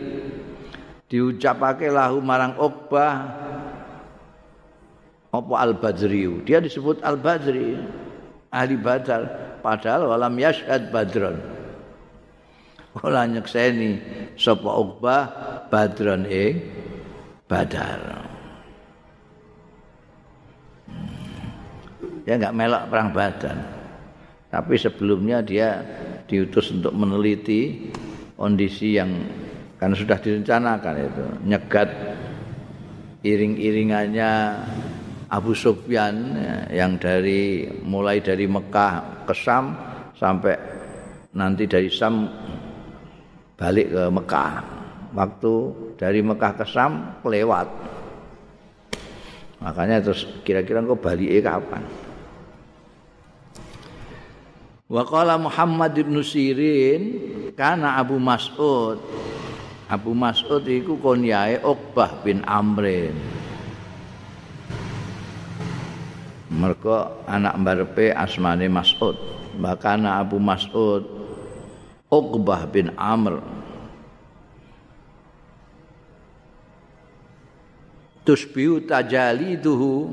diucapake 1.08 1.88
lahu 1.88 2.20
marang 2.20 2.56
Uqbah. 2.60 3.12
Apa 5.28 5.54
al-Badri? 5.60 6.24
Dia 6.44 6.60
disebut 6.60 7.04
al-Badri. 7.04 7.76
Ahli 8.48 8.76
Badar. 8.80 9.28
Padahal 9.60 10.08
walam 10.08 10.38
yashhad 10.40 10.88
badron 10.88 11.58
ora 13.02 13.26
nyekseni 13.28 14.00
sapa 14.34 14.70
Uqbah 14.70 15.22
badron 15.68 16.24
ing 16.26 16.54
Badar. 17.48 18.28
Dia 22.28 22.36
enggak 22.36 22.56
melak 22.56 22.84
perang 22.92 23.10
Badar. 23.16 23.56
Tapi 24.52 24.76
sebelumnya 24.76 25.40
dia 25.40 25.80
diutus 26.28 26.68
untuk 26.72 26.92
meneliti 26.92 27.88
kondisi 28.36 29.00
yang 29.00 29.08
kan 29.78 29.94
sudah 29.94 30.18
direncanakan 30.18 30.94
itu 30.98 31.24
nyegat 31.46 31.88
iring-iringannya 33.22 34.30
Abu 35.28 35.52
Sufyan 35.52 36.34
yang 36.72 36.98
dari 36.98 37.68
mulai 37.84 38.18
dari 38.18 38.48
Mekah 38.48 39.24
ke 39.28 39.34
Sam 39.36 39.76
sampai 40.16 40.56
nanti 41.36 41.68
dari 41.68 41.92
Sam 41.92 42.26
balik 43.58 43.92
ke 43.92 44.02
Mekah. 44.08 44.52
Waktu 45.08 45.54
dari 46.00 46.20
Mekah 46.24 46.52
ke 46.56 46.64
Sam 46.68 47.20
kelewat. 47.20 47.68
Makanya 49.58 50.00
terus 50.00 50.24
kira-kira 50.46 50.80
engkau 50.80 50.96
balik 50.96 51.42
kapan? 51.42 51.82
Wa 54.88 55.04
qala 55.04 55.36
Muhammad 55.36 55.92
bin 55.92 56.16
Sirin 56.24 57.02
kana 57.52 58.00
Abu 58.00 58.16
Mas'ud. 58.16 59.27
Abu 59.88 60.12
Mas'ud 60.12 60.68
iku 60.68 61.01
konyae 61.01 61.64
Uqbah 61.64 62.20
bin 62.20 62.44
Amrin. 62.44 63.16
Mereka 66.53 67.24
anak 67.24 67.57
mbarepe 67.57 68.12
asmane 68.12 68.68
Mas'ud. 68.68 69.16
Bahkan 69.57 70.05
Abu 70.05 70.37
Mas'ud 70.37 71.09
Uqbah 72.12 72.68
bin 72.68 72.92
Amr. 73.01 73.40
Tusbihu 78.29 78.85
tajaliduhu 78.85 80.12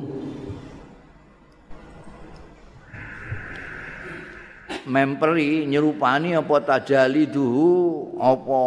memperi 4.88 5.68
nyerupani 5.68 6.40
apa 6.40 6.64
tajaliduhu 6.64 7.68
apa 8.24 8.64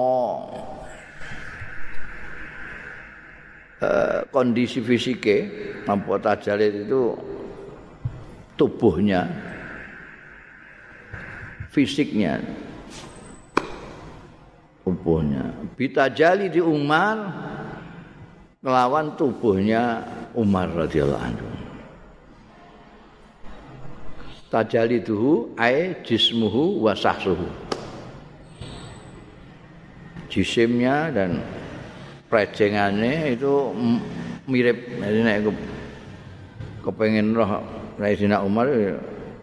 uh, 3.83 4.27
kondisi 4.31 4.79
fisike 4.83 5.37
apa 5.87 6.21
tajalid 6.21 6.87
itu 6.87 7.15
tubuhnya 8.59 9.29
fisiknya 11.71 12.43
tubuhnya. 14.89 15.53
Bitajali 15.77 16.49
di 16.49 16.65
Umar 16.65 17.29
melawan 18.65 19.13
tubuhnya 19.21 20.01
Umar 20.33 20.73
radhiyallahu 20.73 21.21
anhu. 21.21 21.49
Tajaliduhu 24.49 25.53
ay 25.61 26.01
jismuhu 26.01 26.81
wa 26.81 26.97
sahsuhu. 26.97 27.45
Jisimnya 30.33 31.13
dan 31.13 31.45
prejengannya 32.29 33.35
itu 33.35 33.73
mirip. 34.49 34.77
Jadi 35.01 35.19
nek 35.25 35.39
kepengen 36.85 37.37
roh 37.37 37.65
Sayyidina 37.97 38.45
Umar 38.45 38.69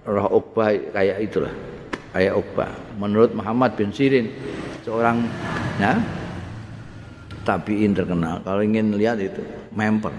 roh 0.05 0.27
Uqbah 0.39 0.71
kayak 0.93 1.17
itulah 1.25 1.53
kayak 2.13 2.37
Uqbah. 2.37 2.71
Menurut 3.01 3.33
Muhammad 3.33 3.75
bin 3.75 3.89
Sirin 3.91 4.31
seorang 4.85 5.25
ya 5.81 5.97
tabiin 7.45 7.93
terkenal. 7.93 8.41
Kalau 8.45 8.61
ingin 8.61 8.95
lihat 8.97 9.21
itu 9.21 9.41
member 9.73 10.13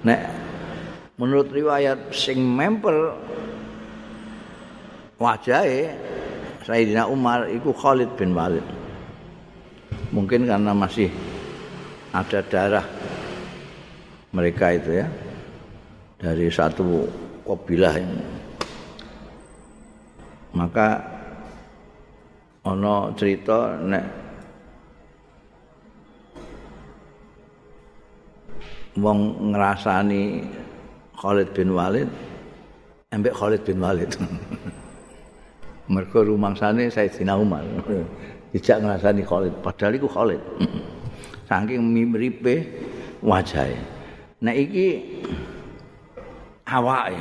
Nek 0.00 0.20
menurut 1.20 1.52
riwayat 1.52 2.08
sing 2.16 2.40
member 2.40 3.12
wajahe 5.20 5.92
Sayyidina 6.60 7.08
Umar 7.08 7.48
itu 7.48 7.72
Khalid 7.72 8.12
bin 8.20 8.36
Walid. 8.36 8.64
Mungkin 10.12 10.44
karena 10.44 10.76
masih 10.76 11.08
ada 12.12 12.44
darah 12.44 12.86
mereka 14.34 14.74
itu 14.76 15.00
ya 15.00 15.06
dari 16.20 16.52
satu 16.52 17.08
kabilah 17.48 17.94
ini. 17.96 18.22
Maka 20.52 21.00
ono 22.68 23.16
cerita 23.16 23.80
nek 23.80 24.04
wong 29.00 29.48
ngrasani 29.54 30.44
Khalid 31.16 31.48
bin 31.56 31.72
Walid 31.72 32.10
embek 33.08 33.32
Khalid 33.32 33.62
bin 33.64 33.80
Walid. 33.80 34.12
Mergo 35.90 36.22
rumangsane 36.22 36.86
Sayyidina 36.86 37.34
Umar. 37.34 37.66
Dijak 38.54 38.78
ngrasani 38.82 39.26
Khalid, 39.26 39.54
padahal 39.62 39.98
iku 39.98 40.06
Khalid. 40.06 40.42
saking 41.50 41.82
mimripe 41.82 42.70
wajahe. 43.18 43.74
Nek 44.38 44.56
iki 44.56 44.86
awake 46.70 47.18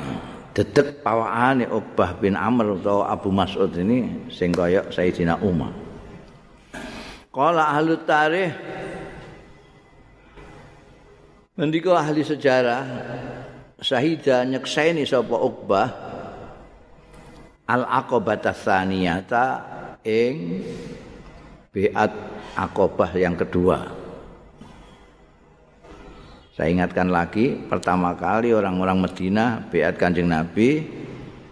dedek 0.53 1.01
pawakane 1.01 1.65
Uqbah 1.65 2.13
bin 2.21 2.37
Amr 2.37 2.77
utawa 2.77 3.09
Abu 3.09 3.33
Mas'ud 3.33 3.73
ini 3.73 4.29
sing 4.29 4.53
kaya 4.53 4.85
Sayyidina 4.93 5.41
Umar. 5.41 5.73
Qala 7.33 7.73
ahli 7.73 7.93
tarikh 8.05 8.53
Ngendika 11.53 11.91
ahli 11.93 12.25
sejarah 12.25 12.81
Sahida 13.83 14.47
nyekseni 14.47 15.05
sapa 15.05 15.37
Uqbah 15.37 16.08
Al-Aqabah 17.69 18.41
Tsaniyata 18.41 19.45
ing 20.01 20.65
Biat 21.69 22.11
Aqabah 22.57 23.13
yang 23.13 23.37
kedua. 23.37 23.85
Saya 26.57 26.73
ingatkan 26.73 27.13
lagi, 27.13 27.55
pertama 27.69 28.17
kali 28.17 28.51
orang-orang 28.51 29.05
Medina 29.05 29.61
beat 29.69 29.95
kanjeng 30.01 30.27
Nabi 30.27 30.81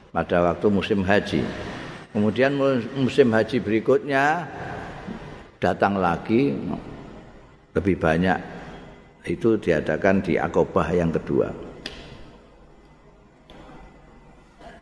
pada 0.10 0.42
waktu 0.42 0.68
musim 0.74 1.06
haji. 1.06 1.46
Kemudian 2.12 2.58
musim 2.98 3.30
haji 3.30 3.62
berikutnya 3.62 4.50
datang 5.62 6.02
lagi 6.02 6.58
lebih 7.78 7.94
banyak 8.02 8.42
itu 9.30 9.54
diadakan 9.62 10.26
di 10.26 10.42
Akobah 10.42 10.90
yang 10.90 11.14
kedua. 11.14 11.67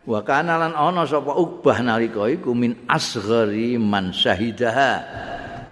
Wa 0.06 0.22
kana 0.22 0.62
lan 0.62 0.78
ana 0.78 1.02
sapa 1.10 1.34
Uqbah 1.34 1.82
nalika 1.82 2.30
iku 2.30 2.54
min 2.54 2.86
asghari 2.86 3.74
man 3.82 4.14
syahidaha 4.14 5.02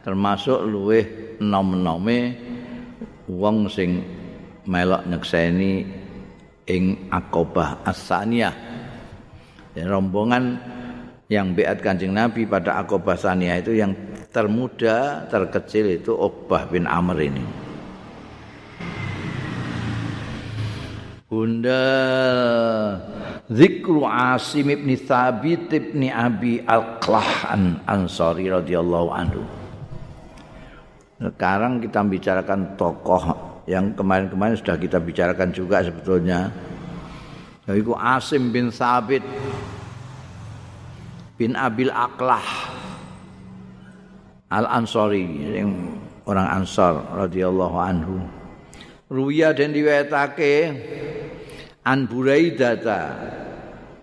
termasuk 0.02 0.58
luweh 0.66 1.38
nom-nome 1.38 2.34
wong 3.30 3.70
sing 3.70 4.02
melok 4.66 5.06
nyekseni 5.06 5.86
ing 6.66 7.14
Aqabah 7.14 7.86
As-Saniyah. 7.86 8.56
Dan 9.74 9.86
rombongan 9.90 10.44
yang 11.30 11.54
beat 11.54 11.82
Kanjeng 11.86 12.18
Nabi 12.18 12.50
pada 12.50 12.82
Aqabah 12.82 13.14
Saniyah 13.14 13.62
itu 13.62 13.78
yang 13.78 13.94
termuda, 14.34 15.30
terkecil 15.30 15.94
itu 15.94 16.14
Uqbah 16.18 16.74
bin 16.74 16.90
Amr 16.90 17.18
ini. 17.22 17.46
Bunda 21.30 21.86
Zikru 23.52 24.08
Asim 24.08 24.72
ibn 24.72 24.88
Thabit 24.96 25.68
ibn 25.68 26.08
Abi 26.08 26.64
Al-Qlah 26.64 27.52
Ansari 27.84 28.48
radhiyallahu 28.48 29.10
anhu. 29.12 29.44
Sekarang 31.20 31.84
kita 31.84 32.00
bicarakan 32.08 32.80
tokoh 32.80 33.36
yang 33.68 33.92
kemarin-kemarin 33.96 34.56
sudah 34.60 34.76
kita 34.76 35.00
bicarakan 35.00 35.52
juga 35.56 35.84
sebetulnya 35.84 36.52
yaitu 37.64 37.96
Asim 37.96 38.52
bin 38.52 38.68
Sabit 38.68 39.24
bin 41.40 41.56
Abil 41.56 41.88
Aklah 41.88 42.44
Al 44.52 44.68
Ansori 44.68 45.24
yang 45.64 45.96
orang 46.28 46.64
Ansar 46.64 47.00
radhiyallahu 47.16 47.78
anhu 47.80 48.20
Ruya 49.08 49.56
dan 49.56 49.72
diwetake 49.72 50.54
An 51.84 52.08
Buraidata 52.08 53.02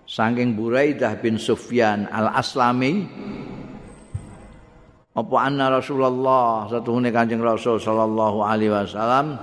saking 0.05 0.53
Buraidah 0.53 1.17
bin 1.17 1.41
Sufyan 1.41 2.05
Al 2.11 2.29
Aslami 2.35 3.07
apa 5.11 5.35
anna 5.43 5.67
Rasulullah 5.67 6.71
satuhune 6.71 7.11
Kanjeng 7.11 7.43
Rasul 7.43 7.81
sallallahu 7.83 8.47
alaihi 8.47 8.71
wasallam. 8.71 9.35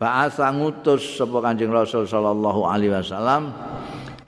Ba'atha 0.00 0.48
ngutus 0.48 1.20
sapa 1.20 1.44
Kanjeng 1.44 1.68
Rasul 1.68 2.08
sallallahu 2.08 2.64
alaihi 2.64 2.94
wasallam. 2.94 3.52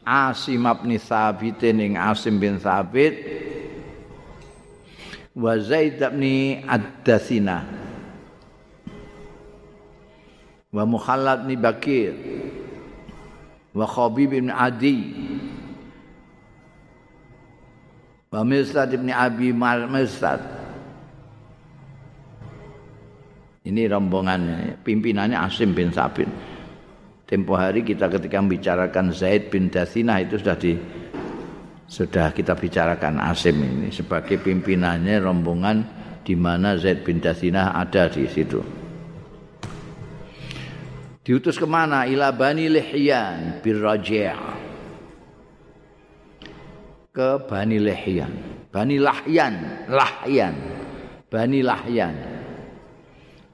Asim 0.05 0.69
bin 0.85 1.01
Thabit 1.01 1.65
ning 1.73 1.97
Asim 1.97 2.37
bin 2.37 2.61
Thabit. 2.61 3.15
Wa 5.33 5.57
Zaid 5.57 5.97
bin 6.13 6.61
Ad-Dathina. 6.69 7.65
Wa 10.69 10.85
Mukhallad 10.85 11.49
bin 11.49 11.57
Bakir 11.57 12.13
wa 13.75 13.87
Khabib 13.91 14.31
bin 14.33 14.49
Adi 14.55 14.99
Wa 18.35 18.43
Mirsad 18.43 18.91
ibn 18.91 19.15
Abi 19.15 19.55
Mirsad. 19.55 20.43
Ini 23.63 23.87
rombongannya, 23.87 24.83
pimpinannya 24.83 25.39
Asim 25.39 25.71
bin 25.71 25.95
Sabit. 25.95 26.27
Tempo 27.31 27.55
hari 27.55 27.87
kita 27.87 28.11
ketika 28.11 28.43
membicarakan 28.43 29.15
Zaid 29.15 29.55
bin 29.55 29.71
Dathinah 29.71 30.19
itu 30.27 30.43
sudah 30.43 30.59
di 30.59 30.75
sudah 31.87 32.35
kita 32.35 32.59
bicarakan 32.59 33.23
Asim 33.23 33.55
ini 33.63 33.95
sebagai 33.95 34.43
pimpinannya 34.43 35.23
rombongan 35.23 35.77
di 36.27 36.35
mana 36.35 36.75
Zaid 36.75 37.07
bin 37.07 37.23
Dathinah 37.23 37.79
ada 37.79 38.11
di 38.11 38.27
situ. 38.27 38.84
Diutus 41.25 41.57
ke 41.57 41.65
mana? 41.65 42.05
Ila 42.05 42.37
Bani 42.37 42.69
Lihyan 42.69 43.65
bir 43.65 43.81
Ke 47.17 47.29
Bani 47.49 47.81
Lihyan. 47.81 48.33
Bani 48.75 48.99
Lahyan, 48.99 49.87
Lahyan. 49.87 50.55
Bani 51.31 51.63
Lahyan. 51.63 52.15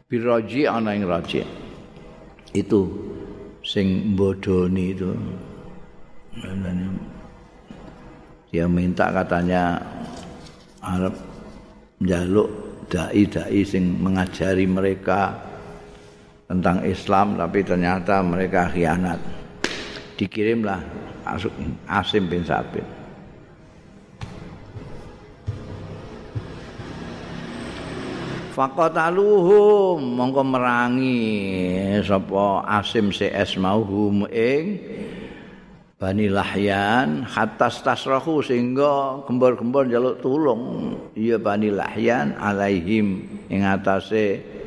Bir 0.09 0.25
ana 0.67 0.97
ing. 0.97 1.05
Itu 2.57 2.81
sing 3.63 4.17
bodoni 4.17 4.97
itu. 4.97 5.13
Dia 8.51 8.67
minta 8.67 9.13
katanya 9.15 9.79
Arab 10.83 11.15
jaluk 12.03 12.49
dai-dai 12.91 13.63
sing 13.63 14.01
mengajari 14.01 14.67
mereka 14.67 15.50
tentang 16.51 16.83
Islam 16.83 17.39
tapi 17.39 17.63
ternyata 17.63 18.19
mereka 18.27 18.67
khianat. 18.75 19.23
Dikirimlah 20.19 20.83
Asim 21.87 22.27
bin 22.27 22.43
Sabit. 22.43 22.83
Faqataluhum 28.51 30.03
mongko 30.03 30.43
merangi 30.43 31.23
sapa 32.03 32.67
Asim 32.67 33.15
CS 33.15 33.55
mauhum 33.63 34.27
ing 34.27 34.83
Bani 35.97 36.27
Lahyan 36.27 37.23
hatta 37.23 37.71
tasrahu 37.71 38.43
sehingga 38.43 39.23
gembor-gembor 39.25 39.87
jaluk 39.87 40.19
tulung 40.19 40.93
iya 41.15 41.39
Bani 41.39 41.71
Lahyan 41.71 42.35
alaihim 42.37 43.23
ing 43.47 43.63
atase 43.63 44.60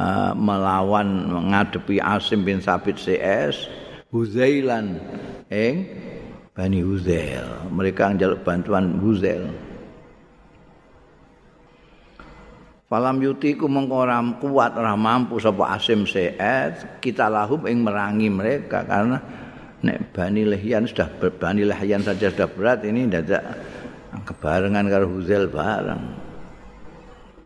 uh, 0.00 0.32
melawan 0.32 1.28
menghadapi 1.28 2.00
Asim 2.00 2.42
bin 2.48 2.64
Sabit 2.64 2.96
CS 2.96 3.68
Huzailan 4.10 4.96
ing 5.52 5.86
Bani 6.56 6.80
Huzail. 6.82 7.70
Mereka 7.70 8.16
jaluk 8.18 8.42
bantuan 8.42 8.98
Huzail. 8.98 9.46
Falam 12.90 13.22
yutiku 13.22 13.70
mengko 13.70 14.02
kuat 14.42 14.74
ora 14.74 14.98
mampu 14.98 15.38
sapa 15.38 15.78
Asim 15.78 16.02
CS 16.02 16.98
kita 16.98 17.30
lahum 17.30 17.62
ing 17.70 17.86
merangi 17.86 18.26
mereka 18.26 18.82
karena 18.82 19.22
nek 19.80 20.10
bani 20.10 20.42
lehyan 20.42 20.90
sudah 20.90 21.06
bani 21.38 21.62
lehyan 21.70 22.02
saja 22.02 22.34
sudah 22.34 22.50
berat 22.50 22.82
ini 22.82 23.06
tidak 23.06 23.46
kebarengan 24.26 24.90
karo 24.90 25.06
Huzail 25.06 25.46
bareng. 25.46 26.02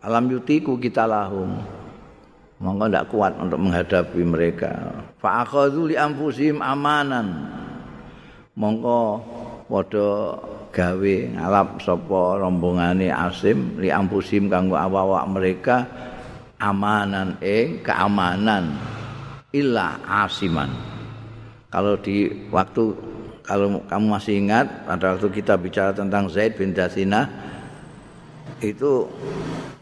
Alam 0.01 0.33
yutiku 0.33 0.81
kita 0.81 1.05
lahum 1.05 1.61
monggo 2.65 2.89
ndak 2.89 3.13
kuat 3.13 3.37
untuk 3.37 3.61
menghadapi 3.61 4.25
mereka. 4.25 4.73
Fa 5.21 5.45
akhadhu 5.45 5.93
li 5.93 6.01
anfusihim 6.01 6.65
amanan. 6.65 7.53
Monggo 8.57 9.21
padha 9.69 10.41
gawe 10.73 11.17
ngalap 11.37 11.79
sapa 11.85 12.41
rombongane 12.41 13.13
Asim 13.13 13.77
li 13.77 13.93
anfusihim 13.93 14.49
kanggo 14.49 14.81
awak 14.81 15.29
mereka 15.29 15.85
amanan 16.57 17.37
eh 17.45 17.85
keamanan. 17.85 18.73
Illa 19.53 20.01
asiman. 20.25 20.73
Kalau 21.69 22.01
di 22.01 22.49
waktu 22.49 22.97
kalau 23.45 23.85
kamu 23.85 24.07
masih 24.09 24.41
ingat 24.41 24.89
pada 24.89 25.15
waktu 25.15 25.29
kita 25.29 25.55
bicara 25.61 25.93
tentang 25.93 26.33
Zaid 26.33 26.57
bin 26.57 26.73
Dasina 26.73 27.29
itu 28.61 29.09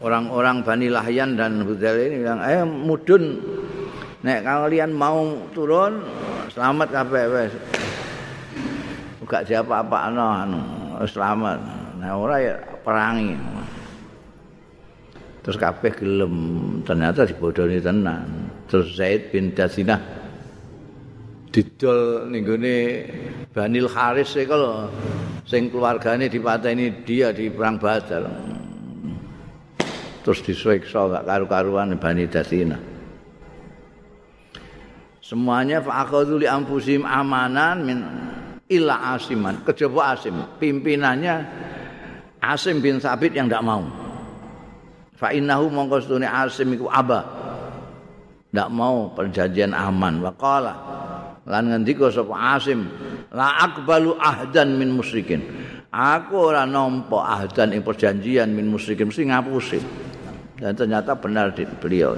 orang-orang 0.01 0.65
Bani 0.65 0.87
Lahyan 0.89 1.35
dan 1.37 1.61
Hudail 1.61 2.09
ini 2.09 2.15
bilang 2.25 2.41
eh 2.41 2.63
mudun. 2.63 3.37
Nek 4.23 4.39
kalian 4.47 4.95
mau 4.95 5.35
turun 5.51 5.99
selamat 6.49 6.87
kabeh 6.95 7.23
wes. 7.27 7.53
Enggak 9.19 9.43
siapa 9.45 9.83
apa 9.83 9.97
anu, 10.07 10.61
selamat. 11.03 11.59
Nah 11.99 12.15
ora 12.15 12.35
ya 12.39 12.55
perangi. 12.87 13.35
Terus 15.43 15.57
kabeh 15.59 15.91
gelem. 15.91 16.35
Ternyata 16.87 17.27
dibodoni 17.27 17.83
tenan. 17.83 18.47
Terus 18.71 18.95
Zaid 18.95 19.27
bin 19.35 19.51
Dasinah 19.51 20.23
didol 21.53 22.33
ning 22.33 22.43
Banil 23.53 23.85
Haris 23.85 24.33
kalau 24.49 24.89
sing 25.45 25.69
keluargane 25.69 26.25
dipateni 26.25 27.05
dia 27.05 27.29
di 27.29 27.53
perang 27.53 27.77
Badar. 27.77 28.25
Terus 30.23 30.39
disiksa 30.39 31.11
gak 31.11 31.27
karu-karuan 31.27 31.91
Bani 31.99 32.25
Dasina. 32.31 32.79
Semuanya 35.19 35.83
fa'akhadhu 35.83 36.39
li 36.39 36.47
anfusihim 36.47 37.03
amanan 37.03 37.77
min 37.83 37.97
illa 38.71 39.15
asiman. 39.15 39.63
Kejaba 39.67 40.15
asim. 40.15 40.35
Pimpinannya 40.59 41.35
Asim 42.43 42.83
bin 42.83 42.99
Sabit 42.99 43.31
yang 43.31 43.47
tidak 43.47 43.63
mau. 43.63 43.87
Fa'innahu 45.15 45.71
mongko 45.71 46.19
asim 46.27 46.75
iku 46.75 46.91
aba. 46.91 47.23
Tidak 48.51 48.69
mau 48.71 49.15
perjanjian 49.15 49.71
aman. 49.71 50.19
Waqala 50.19 50.73
lan 51.43 51.63
ngendika 51.71 52.07
sapa 52.07 52.55
Asim 52.55 52.87
la 53.35 53.67
akbalu 53.67 54.15
ahdan 54.15 54.79
min 54.79 54.95
musyrikin 54.95 55.43
aku 55.93 56.49
ora 56.49 56.65
nampa 56.65 57.21
ahdan 57.21 57.77
ing 57.77 57.85
perjanjian 57.85 58.49
min 58.49 58.65
musyrikin 58.65 59.13
mesti 59.13 59.29
ngapusi. 59.29 59.79
Dan 60.57 60.73
ternyata 60.73 61.13
benar 61.13 61.53
di 61.53 61.69
beliau. 61.69 62.17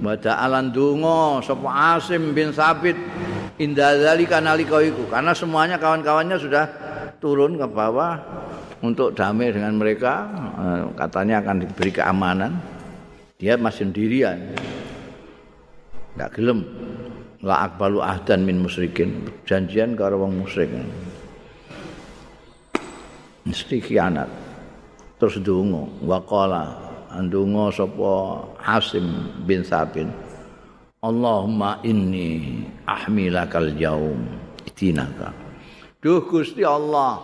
Baca 0.00 0.32
alan 0.40 0.72
dungo 0.72 1.44
sapa 1.44 2.00
Asim 2.00 2.32
bin 2.32 2.56
Sabit 2.56 2.96
indah 3.60 4.00
zalika 4.00 4.40
nalika 4.40 4.80
iku. 4.80 5.04
Karena 5.12 5.36
semuanya 5.36 5.76
kawan-kawannya 5.76 6.40
sudah 6.40 6.64
turun 7.20 7.60
ke 7.60 7.68
bawah 7.68 8.16
untuk 8.80 9.12
damai 9.12 9.52
dengan 9.52 9.76
mereka. 9.76 10.24
Eh, 10.56 10.82
katanya 10.96 11.44
akan 11.44 11.56
diberi 11.68 11.92
keamanan. 11.92 12.56
Dia 13.36 13.60
masih 13.60 13.92
sendirian. 13.92 14.56
Enggak 16.16 16.32
gelem 16.36 16.64
la 17.40 17.64
akbalu 17.64 18.04
ahdan 18.04 18.44
min 18.44 18.60
musyrikin 18.60 19.28
janjian 19.48 19.96
karo 19.96 20.20
wong 20.20 20.44
musyrik. 20.44 20.68
Mesti 23.48 23.80
khianat 23.80 24.28
terus 25.16 25.40
ndonga. 25.40 25.88
Waqala 26.04 26.64
ndonga 27.24 27.72
sapa 27.72 28.44
Hasim 28.60 29.32
bin 29.48 29.64
Sabin 29.64 30.12
Allahumma 31.00 31.80
inni 31.80 32.60
ahmilakal 32.84 33.72
yaum. 33.80 34.20
Itinaka 34.68 35.32
Duh 36.04 36.20
Gusti 36.28 36.60
Allah 36.60 37.16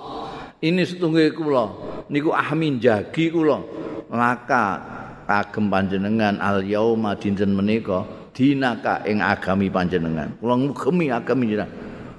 ini 0.64 0.88
setunggal 0.88 1.37
kula. 1.37 1.64
Niku 2.09 2.33
ahmin 2.33 2.81
jagi 2.81 3.29
kula. 3.29 3.61
Laka 4.09 4.81
kagem 5.29 5.68
panjenengan 5.68 6.40
al 6.40 6.64
yauma 6.64 7.12
dinten 7.16 7.52
menika 7.52 8.15
dinaka 8.37 9.01
ing 9.09 9.25
agami 9.25 9.72
panjenengan. 9.72 10.37
Kula 10.37 10.61
ngugemi 10.61 11.09
agami 11.09 11.57
jenengan. 11.57 11.72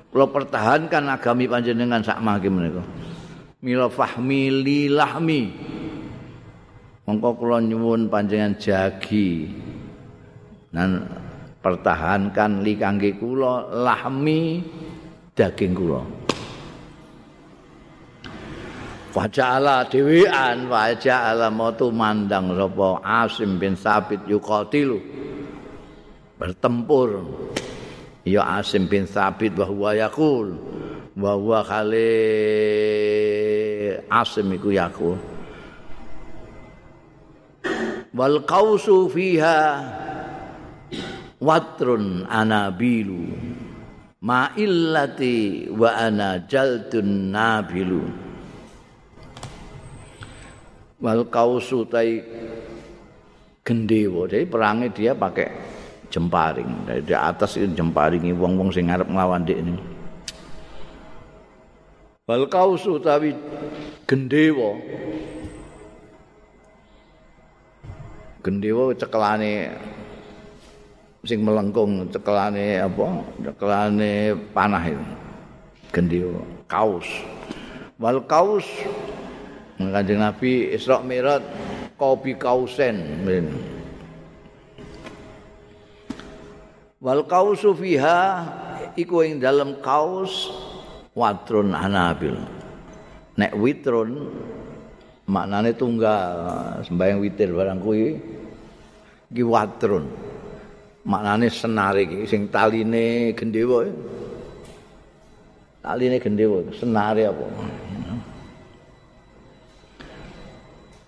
Kula 0.10 0.26
pertahankan 0.34 1.14
agami 1.14 1.46
panjenengan 1.46 2.02
sak 2.02 2.18
mangke 2.26 2.50
menika. 2.50 2.82
Mila 3.62 3.86
fahmi 3.86 4.50
li 4.66 4.90
lahmi. 4.90 5.42
Mongko 7.06 7.30
kula 7.38 7.62
nyuwun 7.62 8.10
panjenengan 8.10 8.58
jagi. 8.58 9.46
Dan 10.74 11.06
pertahankan 11.62 12.66
li 12.66 12.74
kangge 12.74 13.14
kula 13.22 13.70
lahmi 13.86 14.66
daging 15.38 15.74
kula. 15.78 16.02
Faja'ala 19.08 19.90
dewean 19.90 20.70
Faja'ala 20.70 21.50
motu 21.50 21.90
mandang 21.90 22.54
Sapa 22.54 23.02
Asim 23.02 23.58
bin 23.58 23.74
Sabit 23.74 24.22
yuqatilu 24.30 25.02
bertempur. 26.38 27.26
Ya 28.28 28.44
Asim 28.60 28.92
bin 28.92 29.08
Sabit 29.08 29.56
bahwa 29.56 29.96
yakul 29.96 30.60
bahwa 31.16 31.64
kali 31.64 32.12
Asim 34.12 34.52
iku 34.52 34.70
yakul 34.76 35.16
wal 38.12 38.44
qausu 38.44 39.08
fiha 39.08 39.80
watrun 41.40 42.28
anabilu 42.28 43.32
ma 44.26 44.52
illati 44.58 45.70
wa 45.72 45.90
ana 45.96 46.44
jaldun 46.44 47.32
nabilu. 47.32 48.04
Wal 50.98 51.30
kausu 51.30 51.86
tai 51.86 52.26
gendewa 53.62 54.26
jadi 54.26 54.50
perangnya 54.50 54.90
dia 54.90 55.14
pakai 55.14 55.77
jemparing. 56.18 56.90
Di 57.06 57.14
atas 57.14 57.62
itu 57.62 57.70
jemparingi 57.78 58.34
wong-wong 58.34 58.74
sing 58.74 58.90
ngarep 58.90 59.06
nglawan 59.06 59.46
dik 59.46 59.62
wal 62.28 62.44
kausu 62.52 63.00
tapi 63.00 63.32
gendewa. 64.04 64.76
Gendewa 68.44 68.92
cekelane 68.92 69.72
sing 71.24 71.40
melengkung 71.40 72.04
cekelane 72.12 72.84
apa? 72.84 73.06
Cekelane 73.48 74.36
panah 74.52 74.84
itu. 74.84 75.06
Gendio 75.96 76.44
kaus. 76.68 77.08
Wal 77.96 78.20
kaus. 78.28 78.68
Kanjeng 79.78 80.20
Nabi 80.20 80.74
Isra 80.74 81.06
Mi'raj 81.06 81.46
kopi 82.02 82.34
kausen 82.34 83.24
wal 86.98 87.22
kausu 87.30 87.78
fiha 87.78 88.42
iku 88.98 89.22
ing 89.22 89.38
dalam 89.38 89.78
kaus 89.86 90.50
watrun 91.14 91.78
anabil 91.78 92.34
nek 93.38 93.54
witrun 93.54 94.34
maknane 95.30 95.78
tunggal 95.78 96.82
sembayang 96.82 97.20
witir 97.22 97.54
barang 97.54 97.80
kuwi 97.86 98.18
iki 99.30 99.44
watrun 99.46 100.10
maknane 101.06 101.54
senare 101.54 102.02
iki 102.10 102.26
sing 102.26 102.50
taline 102.50 103.38
gendewa 103.38 103.86
taline 105.86 106.18
gendewa 106.18 106.66
senare 106.74 107.30
apa? 107.30 107.46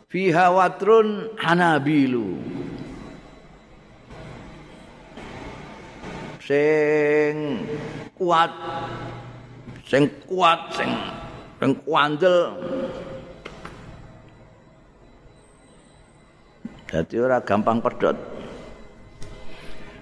Fiha 0.10 0.50
watrun 0.50 1.38
hanabilu 1.38 2.34
sing 6.50 7.62
kuat 8.18 8.50
sing 9.86 10.10
kuat 10.26 10.74
sing 10.74 10.90
sing 11.62 11.72
kuandel. 11.86 12.58
Dadi 16.90 17.16
ora 17.22 17.38
gampang 17.46 17.78
pedot. 17.86 18.18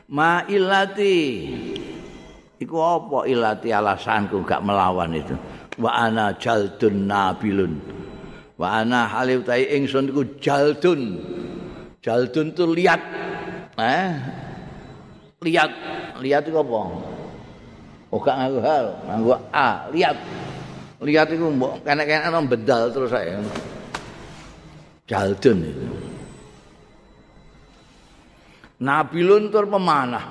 ma 0.08 0.48
ilati 0.48 1.20
iku 2.64 2.78
apa 2.80 3.28
ilati? 3.28 3.76
Alasanku 3.76 4.48
gak 4.48 4.64
melawan 4.64 5.20
itu. 5.20 5.36
Wa 5.76 6.08
ana 6.08 6.32
jaldun 6.40 7.12
nabilun. 7.12 7.76
Wa 8.56 8.88
ana 8.88 9.04
halif 9.04 9.44
tai 9.44 9.68
ingsun 9.68 10.16
iku 10.16 10.24
jaldun. 10.40 11.20
Jaldun 12.00 12.56
tu 12.56 12.72
lihat 12.72 13.04
eh 13.84 14.37
lihat. 15.42 15.70
Lihat 16.18 16.50
itu 16.50 16.58
apa? 16.58 16.80
Oh 18.10 18.20
gak 18.24 18.36
ngaku 18.40 18.60
hal. 18.64 18.86
Ngaku 19.06 19.30
a. 19.54 19.70
Lihat. 19.94 20.18
Lihat 20.98 21.28
itu 21.30 21.46
mbok 21.46 21.86
kene-kene 21.86 22.40
bedal 22.50 22.90
terus 22.90 23.14
saya 23.14 23.38
jaldun 25.06 25.62
itu. 25.62 25.86
Nabilun 28.78 29.50
tur 29.50 29.66
pemanah. 29.66 30.26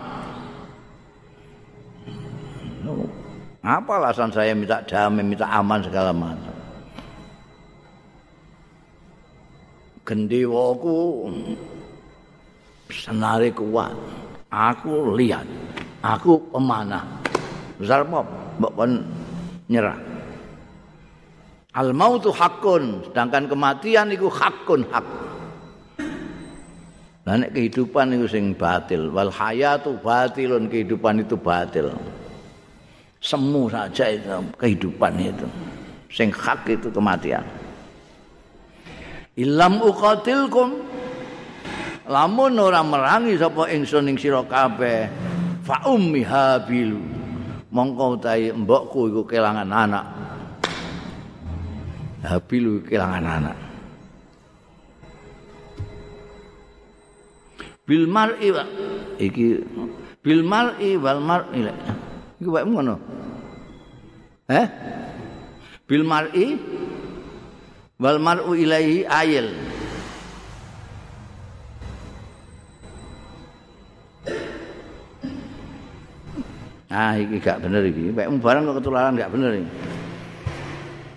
Apa 3.67 3.99
alasan 3.99 4.31
saya 4.31 4.55
minta 4.55 4.79
damai, 4.87 5.27
minta 5.27 5.51
aman 5.51 5.83
segala 5.83 6.15
macam? 6.15 6.55
Gendewaku 10.07 11.27
senari 12.87 13.51
kuat. 13.51 13.91
Aku 14.51 15.15
lihat, 15.19 15.45
aku 16.01 16.39
pemanah. 16.55 17.03
Besar? 17.77 18.07
Mbak 18.07 18.73
nyerah. 19.67 19.99
Al 21.77 21.93
mautu 21.93 22.33
hakun, 22.33 23.05
sedangkan 23.05 23.53
kematian 23.53 24.09
itu 24.09 24.33
hakun 24.33 24.81
hak. 24.89 25.05
Nek 27.27 27.51
kehidupan 27.53 28.15
itu 28.15 28.31
sing 28.31 28.55
batil, 28.55 29.11
wal 29.11 29.35
hayatu 29.35 29.99
batilun 29.99 30.71
kehidupan 30.71 31.27
itu 31.27 31.35
batil. 31.35 31.91
Semu 33.19 33.67
saja 33.67 34.15
itu 34.15 34.31
kehidupan 34.55 35.19
itu. 35.19 35.47
Sing 36.07 36.31
hak 36.31 36.71
itu 36.71 36.87
kematian. 36.89 37.43
Ilam 39.37 39.83
uqatilkum 39.83 40.81
lamun 42.07 42.55
ora 42.59 42.81
merangi 42.87 43.35
sapa 43.39 43.71
ingsun 43.71 44.11
ing 44.11 44.17
sira 44.19 44.43
kabeh 44.47 45.11
fa 45.67 45.83
ummi 45.87 46.23
habilu. 46.23 47.03
Mongko 47.67 48.17
utahe 48.17 48.55
mbokku 48.55 49.11
iku 49.11 49.23
kelangan 49.27 49.69
anak. 49.69 50.07
Habilu 52.25 52.81
kelangan 52.87 53.27
anak. 53.27 53.57
Bil 57.87 58.07
mar'i 58.11 58.51
iki 59.23 59.63
bil 60.25 60.43
mar'i 60.43 60.99
wal 60.99 61.23
mar'i 61.23 61.71
iki 62.41 62.49
wae 62.51 62.67
ngono? 62.67 62.97
Eh 64.51 64.67
bil 65.87 66.03
mar'i 66.03 66.59
wal 67.99 68.19
mar'u 68.19 68.53
ilaihi 68.59 69.07
ayil 69.07 69.55
Ah 76.87 77.19
iki 77.19 77.43
gak 77.43 77.67
bener 77.67 77.83
iki. 77.83 78.15
Mek 78.15 78.31
barang 78.39 78.63
kok 78.71 78.77
ketularan 78.79 79.19
gak 79.19 79.33
bener 79.35 79.59
iki. 79.59 79.71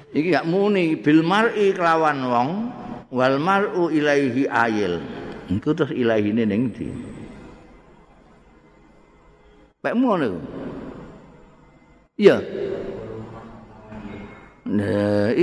Iki 0.10 0.28
gak 0.34 0.48
muni 0.50 0.98
bil 0.98 1.22
mar'i 1.22 1.70
kelawan 1.78 2.18
wong 2.26 2.50
wal 3.14 3.38
mar'u 3.38 3.94
ilaihi 3.94 4.50
ayil. 4.50 4.98
Iku 5.50 5.74
terus 5.78 5.94
ilahine 5.94 6.46
ning 6.46 6.74
ndi? 6.74 6.90
Pak 9.82 9.94
ngono. 9.94 10.42
Iya. 12.20 12.38
Nah, 14.70 15.34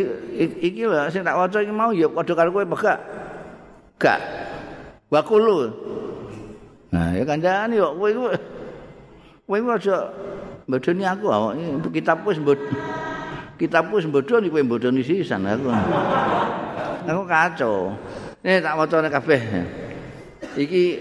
iki 0.63 0.83
lho 0.87 1.11
sing 1.11 1.27
tak 1.27 1.35
waca 1.35 1.59
iki 1.63 1.75
mau 1.75 1.91
ya 1.91 2.07
padha 2.11 2.35
karo 2.35 2.51
kowe 2.51 2.67
pegak. 2.67 2.99
Gak. 3.99 4.21
Wakulu. 5.11 5.71
Nah, 6.91 7.15
ya 7.15 7.23
kanjane 7.23 7.79
yo 7.79 7.95
kowe 7.95 8.11
iku 8.11 8.27
kowe 9.47 9.59
aja 9.73 10.11
bodoni 10.67 11.07
aku 11.07 11.27
awak 11.31 11.55
kitab 11.95 12.27
wis 12.27 12.43
mbod 12.43 12.59
kitab 13.57 13.89
wis 13.95 14.05
bodoni 14.11 14.51
kowe 14.51 14.63
bodoni 14.67 15.01
sisan 15.07 15.47
aku. 15.47 15.71
Aku 17.07 17.23
kacau. 17.23 17.95
Ini 18.43 18.59
tak 18.59 18.75
wacane 18.75 19.07
kabeh. 19.07 19.43
iki 20.57 21.01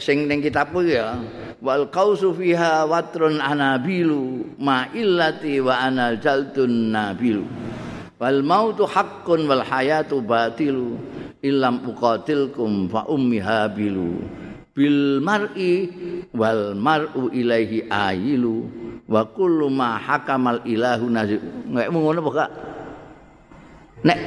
sing 0.00 0.28
ning 0.28 0.40
kitabku 0.40 0.84
ya 0.84 1.20
wal 1.60 1.88
qausu 1.92 2.32
fiha 2.32 2.84
watrun 2.88 3.40
anabilu 3.40 4.44
ma 4.60 4.88
illati 4.92 5.60
wa 5.60 5.76
anal 5.80 6.20
jaltun 6.20 6.92
nabilu 6.92 7.44
wal 8.16 8.40
mautu 8.40 8.88
haqqun 8.88 9.44
wal 9.48 9.64
hayatu 9.64 10.24
batilu 10.24 10.96
illam 11.44 11.84
uqatilkum 11.84 12.88
fa 12.88 13.04
ummi 13.08 13.40
habilu 13.40 14.20
bil 14.76 15.24
mar'i 15.24 15.88
wal 16.36 16.76
mar'u 16.76 17.32
ilaihi 17.32 17.88
ayilu 17.88 18.68
wa 19.08 19.24
kullu 19.32 19.72
ma 19.72 19.96
hakamal 19.96 20.60
ilahu 20.68 21.08
nazir. 21.08 21.40
Nek 21.72 21.88
ngono 21.88 22.20
apa 22.20 22.30
kak 22.36 22.50
nek 24.04 24.18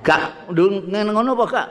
gak 0.00 0.24
ngono 0.88 1.36
apa 1.36 1.46
kak 1.46 1.68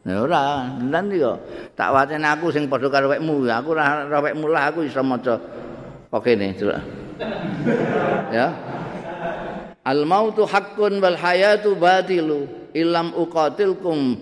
Ya 0.00 0.24
ora, 0.24 0.64
lan 0.80 1.12
yo 1.12 1.36
tak 1.76 1.92
wacene 1.92 2.24
aku 2.24 2.48
sing 2.48 2.72
padha 2.72 2.88
karo 2.88 3.12
wekmu, 3.12 3.44
aku 3.44 3.76
ora 3.76 4.08
ora 4.08 4.24
wekmu 4.24 4.48
lah 4.48 4.72
aku 4.72 4.88
iso 4.88 5.04
maca. 5.04 5.36
Kok 6.08 6.22
kene, 6.24 6.56
Ya. 8.32 8.48
Al 9.84 10.08
mautu 10.08 10.48
haqqun 10.48 11.04
wal 11.04 11.20
hayatu 11.20 11.76
batilu 11.76 12.48
illam 12.72 13.12
uqatilkum 13.12 14.16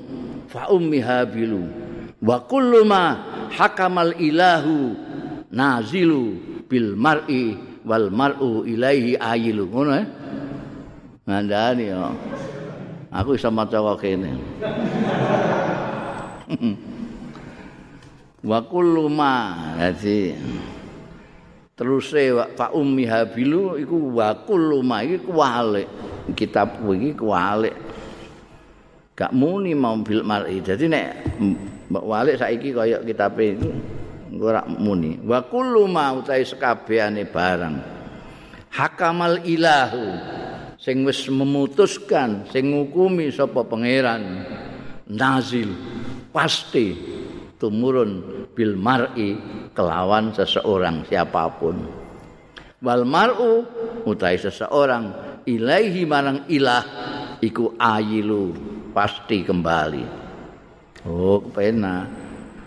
fa 0.51 0.66
ummi 0.66 0.99
habilu 0.99 1.78
wa 2.19 2.37
kullu 2.43 2.83
ma 2.83 3.03
hakamal 3.55 4.14
ilahu 4.19 4.95
nazilu 5.53 6.35
bil 6.66 6.99
mar'i 6.99 7.57
wal 7.87 8.11
mar'u 8.12 8.66
ilaihi 8.69 9.16
ayilu. 9.16 9.64
Ngono 9.71 9.93
eh? 9.97 10.07
Ngandani 11.29 11.85
yo 11.93 12.12
aku 13.12 13.37
iso 13.37 13.49
maca 13.53 13.81
kene. 14.01 14.33
Wa 18.39 18.62
kullu 18.62 19.11
ma 19.11 19.75
dadi 19.77 20.31
teruse 21.75 22.33
Pak 22.55 22.71
Ummi 22.71 23.05
Habilu 23.05 23.77
iku 23.77 24.14
wa 24.14 24.31
kullu 24.47 24.79
ma 24.81 25.03
iki 25.05 25.21
kuwalik. 25.27 25.91
Kitab 26.33 26.81
iki 26.87 27.19
kuwalik. 27.19 27.75
Gak 29.19 29.35
muni 29.35 29.75
mau 29.75 29.99
bil 30.01 30.23
mar'i. 30.23 30.62
Dadi 30.62 30.87
nek 30.87 31.09
mbok 31.89 32.05
walik 32.05 32.36
saiki 32.36 32.76
kaya 32.76 33.01
kitab 33.03 33.41
itu 33.41 33.72
ora 34.36 34.62
muni. 34.68 35.16
Wa 35.24 35.45
kullu 35.49 35.89
ma 35.89 36.12
utai 36.12 36.45
sekabehane 36.45 37.24
barang. 37.24 37.76
Hakamal 38.68 39.41
ilahu 39.49 40.05
sing 40.76 41.03
wis 41.09 41.24
memutuskan 41.32 42.45
sing 42.53 42.76
ngukumi 42.76 43.32
sapa 43.32 43.64
pangeran. 43.64 44.45
Nazil 45.09 45.72
pasti 46.28 46.93
tumurun 47.57 48.45
bil 48.53 48.76
mar'i 48.76 49.41
kelawan 49.72 50.36
seseorang 50.36 51.09
siapapun. 51.09 51.89
Wal 52.84 53.09
mar'u 53.09 53.64
utai 54.05 54.36
seseorang 54.36 55.11
ilaihi 55.49 56.05
marang 56.05 56.45
ilah 56.53 56.84
iku 57.41 57.74
ayilu 57.80 58.53
pasti 58.93 59.43
kembali 59.43 60.18
oh 61.07 61.38
pena 61.53 62.09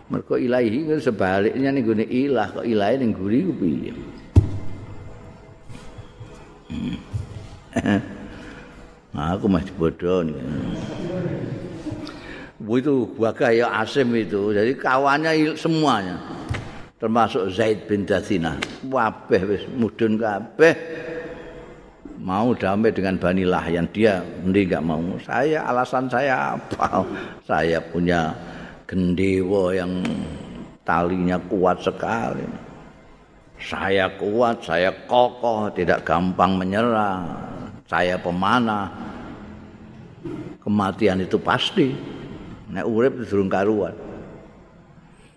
mergo 0.08 0.40
ilahi 0.40 0.88
sebaliknya 1.00 1.72
ning 1.72 1.84
gone 1.84 2.06
ilah 2.08 2.48
kok 2.52 2.68
ilahe 2.68 2.96
ning 3.00 3.12
guri 3.12 3.48
ku 3.48 3.54
piye 3.56 3.92
Nah, 9.12 9.36
aku 9.36 9.52
masih 9.52 9.76
bodoh 9.76 10.24
nih. 10.24 10.40
itu 12.80 12.94
Baga 13.20 13.52
ya 13.52 13.68
Asim 13.84 14.16
itu. 14.16 14.56
Jadi 14.56 14.72
kawannya 14.80 15.60
semuanya. 15.60 16.16
Termasuk 16.96 17.52
Zaid 17.52 17.92
bin 17.92 18.08
Dathina. 18.08 18.56
Wabeh 18.88 19.68
mudun 19.76 20.16
kabeh. 20.16 20.74
Mau 22.22 22.54
damai 22.54 22.94
dengan 22.94 23.18
Bani 23.18 23.42
Lahyan. 23.42 23.90
Dia 23.90 24.22
mending 24.46 24.70
gak 24.70 24.86
mau. 24.86 25.02
Saya 25.26 25.66
alasan 25.66 26.06
saya 26.06 26.54
apa? 26.54 27.02
Saya 27.42 27.82
punya 27.82 28.30
gendewo 28.86 29.74
yang 29.74 30.06
talinya 30.86 31.42
kuat 31.50 31.82
sekali. 31.82 32.46
Saya 33.62 34.10
kuat, 34.22 34.62
saya 34.62 34.94
kokoh, 35.10 35.74
tidak 35.74 36.06
gampang 36.06 36.62
menyerah. 36.62 37.26
Saya 37.90 38.22
pemanah. 38.22 38.90
Kematian 40.62 41.26
itu 41.26 41.42
pasti. 41.42 41.90
nek 42.72 42.88
urip 42.88 43.28
durung 43.28 43.52
karuan. 43.52 43.92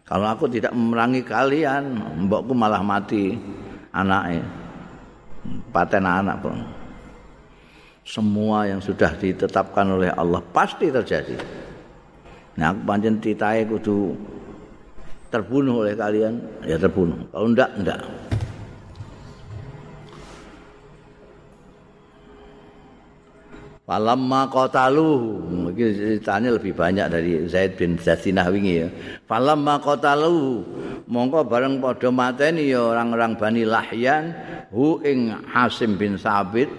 Kalau 0.06 0.28
aku 0.30 0.46
tidak 0.46 0.70
memerangi 0.70 1.24
kalian, 1.26 1.98
mbokku 2.28 2.54
malah 2.54 2.84
mati 2.84 3.34
anaknya. 3.90 4.44
Paten 5.72 6.04
anak 6.06 6.36
pun. 6.44 6.56
Semua 8.04 8.68
yang 8.68 8.84
sudah 8.84 9.16
ditetapkan 9.16 9.88
oleh 9.88 10.12
Allah 10.12 10.44
pasti 10.52 10.92
terjadi. 10.92 11.40
Nah, 12.60 12.70
aku 12.70 12.80
panjen 12.84 13.16
titahe 13.16 13.64
kudu 13.64 14.12
terbunuh 15.32 15.82
oleh 15.82 15.96
kalian, 15.96 16.38
ya 16.68 16.76
terbunuh. 16.76 17.26
Kalau 17.32 17.48
ndak, 17.50 17.70
ndak. 17.80 18.00
Falamma 23.84 24.48
qatalu 24.48 25.44
mungkin 25.44 25.92
ceritanya 25.92 26.56
lebih 26.56 26.72
banyak 26.72 27.04
dari 27.04 27.44
Zaid 27.44 27.76
bin 27.76 28.00
Zasinah 28.00 28.48
wingi 28.48 28.80
ya. 28.80 28.88
Falamma 29.28 29.76
qatalu 29.76 30.64
mongko 31.04 31.44
bareng 31.44 31.84
padha 31.84 32.08
mateni 32.08 32.72
ya 32.72 32.80
orang-orang 32.80 33.36
Bani 33.36 33.68
Lahyan 33.68 34.32
hu 34.72 35.04
ing 35.04 35.36
Hasim 35.52 36.00
bin 36.00 36.16
Sabit 36.16 36.72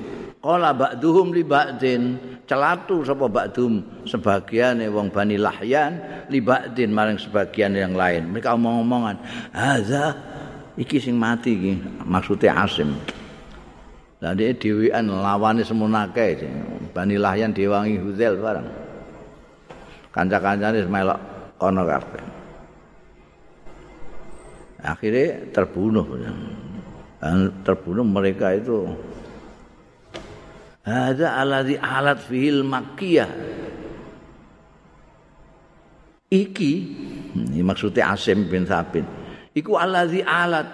qala 0.46 0.78
ba'duhum 0.78 1.34
li 1.34 1.41
ba'din 1.41 2.22
celatu 2.46 3.02
sapa 3.02 3.26
ba'dum 3.26 4.06
sebagian 4.06 4.78
wong 4.93 5.10
Bani 5.10 5.41
Lahyan 5.41 5.98
li 6.30 6.38
ba'din 6.38 6.93
maring 6.93 7.18
sebagian 7.18 7.74
yang 7.74 7.98
lain. 7.98 8.30
Mereka 8.30 8.54
omong-omongan, 8.54 9.18
"Hadza 9.50 10.14
iki 10.78 11.02
sing 11.02 11.18
mati 11.18 11.58
iki." 11.58 11.74
Maksudnya 12.06 12.62
Hasim. 12.62 12.93
Lah 14.22 14.38
dhek 14.38 14.62
dhewean 14.62 15.10
lawane 15.10 15.66
semunake 15.66 16.38
Bani 16.93 17.18
Lahyan 17.18 17.50
diwangi 17.50 17.98
Huzail 17.98 18.38
bareng. 18.38 18.70
Kanca-kancane 20.14 20.86
melok 20.86 21.20
kono 21.58 21.84
kabeh. 21.84 22.24
Akhirnya 24.86 25.50
terbunuh. 25.50 26.06
Dan 27.18 27.50
terbunuh 27.66 28.06
mereka 28.06 28.54
itu 28.54 28.86
ada 30.86 31.42
alladzi 31.42 31.76
alat 31.82 32.20
fil 32.22 32.62
makkiyah. 32.62 33.32
Iki 36.30 36.74
ini 37.36 37.60
maksudnya 37.66 38.14
Asim 38.14 38.46
bin 38.46 38.70
Sabit. 38.70 39.06
Iku 39.56 39.76
alladzi 39.76 40.22
alat 40.22 40.68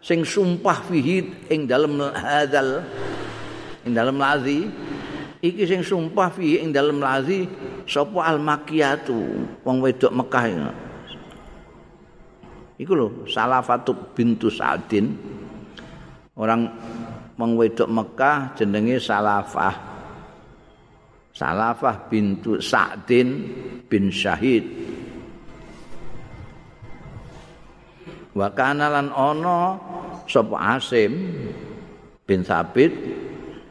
sing 0.00 0.24
sumpah 0.24 0.88
fihi 0.88 1.50
ing 1.52 1.68
dalem 1.68 2.00
hadzal 2.00 2.80
ing 3.82 3.92
dalem 3.92 4.16
lazi 4.16 4.68
iki 5.42 5.62
sing 5.66 5.80
sumpah 5.86 6.30
fi 6.34 6.58
ing 6.62 6.74
dalem 6.74 6.98
lazi 6.98 7.46
sapa 7.86 8.26
al 8.26 8.38
makiyatu 8.42 9.16
wong 9.62 9.76
wedok 9.82 10.12
Mekah 10.14 10.44
iku 12.78 12.92
lho 12.94 13.08
salafatu 13.26 14.14
bintu 14.14 14.50
Sa'din 14.50 15.14
orang 16.38 16.70
wong 17.38 17.54
wedok 17.54 17.86
Mekah 17.86 18.58
jenenge 18.58 18.98
salafah. 18.98 19.74
Salafah 21.30 22.10
bintu 22.10 22.58
Sa'din 22.58 23.46
bin 23.86 24.10
Syahid. 24.10 24.66
Wa 28.34 28.50
kana 28.50 28.90
lan 28.90 29.14
ana 29.14 29.78
sapa 30.26 30.78
Asim 30.78 31.14
bin 32.26 32.42
Sabit 32.42 32.90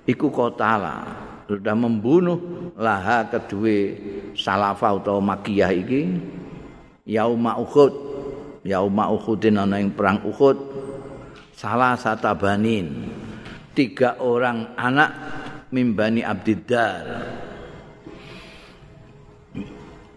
iku 0.08 0.32
kotala 0.32 1.04
sudah 1.48 1.76
membunuh 1.76 2.72
laha 2.76 3.28
kedua 3.28 3.96
salafah 4.36 5.00
atau 5.00 5.20
makiyah 5.20 5.72
iki 5.76 6.02
yauma 7.04 7.60
uhud. 7.60 8.08
Yauma 8.68 9.08
uhudin 9.12 9.60
ana 9.60 9.80
ing 9.80 9.92
perang 9.96 10.24
uhud. 10.28 10.56
Salah 11.56 11.96
satu 11.96 12.36
banin 12.36 13.08
tiga 13.78 14.18
orang 14.18 14.74
anak 14.74 15.10
mimbani 15.70 16.26
abdiddar 16.26 17.06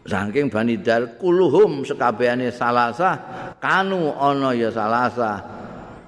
saking 0.09 0.49
bani 0.49 0.81
dar 0.81 1.21
kuluhum 1.21 1.85
sekabehane 1.85 2.49
salasa 2.49 3.21
kanu 3.61 4.17
ana 4.17 4.57
ya 4.57 4.73
salasa 4.73 5.45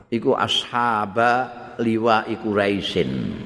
iku 0.08 0.32
ashaba 0.32 1.52
liwa 1.76 2.24
iku 2.24 2.56
raisin 2.56 3.36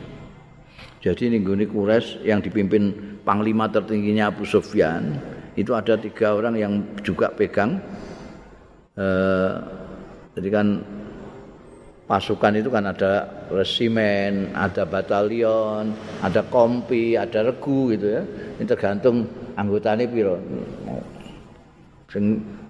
Jadi 1.07 1.31
ini 1.31 1.39
Guni 1.39 1.71
Kures 1.71 2.19
yang 2.27 2.43
dipimpin 2.43 2.91
panglima 3.23 3.71
tertingginya 3.71 4.27
Abu 4.35 4.43
Sufyan 4.43 5.15
itu 5.55 5.71
ada 5.71 5.95
tiga 5.95 6.35
orang 6.35 6.59
yang 6.59 6.83
juga 7.07 7.31
pegang. 7.31 7.79
Eh, 8.99 9.55
jadi 10.35 10.49
kan 10.51 10.67
pasukan 12.07 12.55
itu 12.63 12.71
kan 12.71 12.87
ada 12.87 13.27
resimen, 13.51 14.55
ada 14.55 14.87
batalion, 14.87 15.91
ada 16.23 16.41
kompi, 16.47 17.19
ada 17.19 17.51
regu 17.51 17.93
gitu 17.93 18.07
ya. 18.17 18.23
Ini 18.57 18.65
tergantung 18.65 19.27
anggotanya 19.59 20.07
piro. 20.07 20.39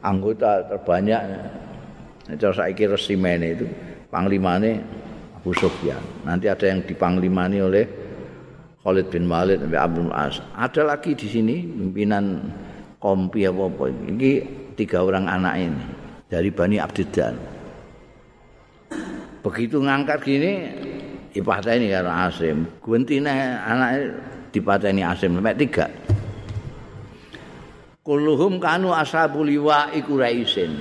Anggota 0.03 0.66
terbanyak 0.66 1.20
itu 2.26 2.51
saya 2.51 2.74
kira 2.74 2.99
resimen 2.99 3.39
itu 3.47 3.66
panglimanya 4.11 4.82
Abu 5.39 5.55
Sufyan. 5.55 6.03
Nanti 6.26 6.51
ada 6.51 6.66
yang 6.66 6.82
dipanglimani 6.82 7.62
oleh 7.62 7.84
Khalid 8.82 9.07
bin 9.11 9.30
Walid 9.30 9.62
sampai 9.62 9.78
Abdul 9.78 10.11
As. 10.11 10.43
Ada 10.59 10.82
lagi 10.82 11.14
di 11.14 11.30
sini 11.30 11.62
pimpinan 11.62 12.51
kompi 12.99 13.47
apa 13.47 13.70
apa 13.70 13.84
ini 13.91 14.43
tiga 14.74 15.07
orang 15.07 15.30
anak 15.30 15.55
ini 15.59 15.84
dari 16.26 16.51
Bani 16.51 16.82
Abdiddar. 16.82 17.56
Begitu 19.47 19.79
ngangkat 19.79 20.27
gini 20.27 20.53
ini 21.39 21.87
karo 21.87 22.11
Asim. 22.11 22.67
Guntine 22.83 23.31
anaknya 23.63 24.19
dipateni 24.51 25.07
Asim 25.07 25.39
sampai 25.39 25.55
tiga. 25.55 25.87
Kulluhum 28.03 28.59
kanu 28.59 28.91
ashabul 28.91 29.47
liwa 29.47 29.95
iku 29.95 30.19
raisin. 30.19 30.75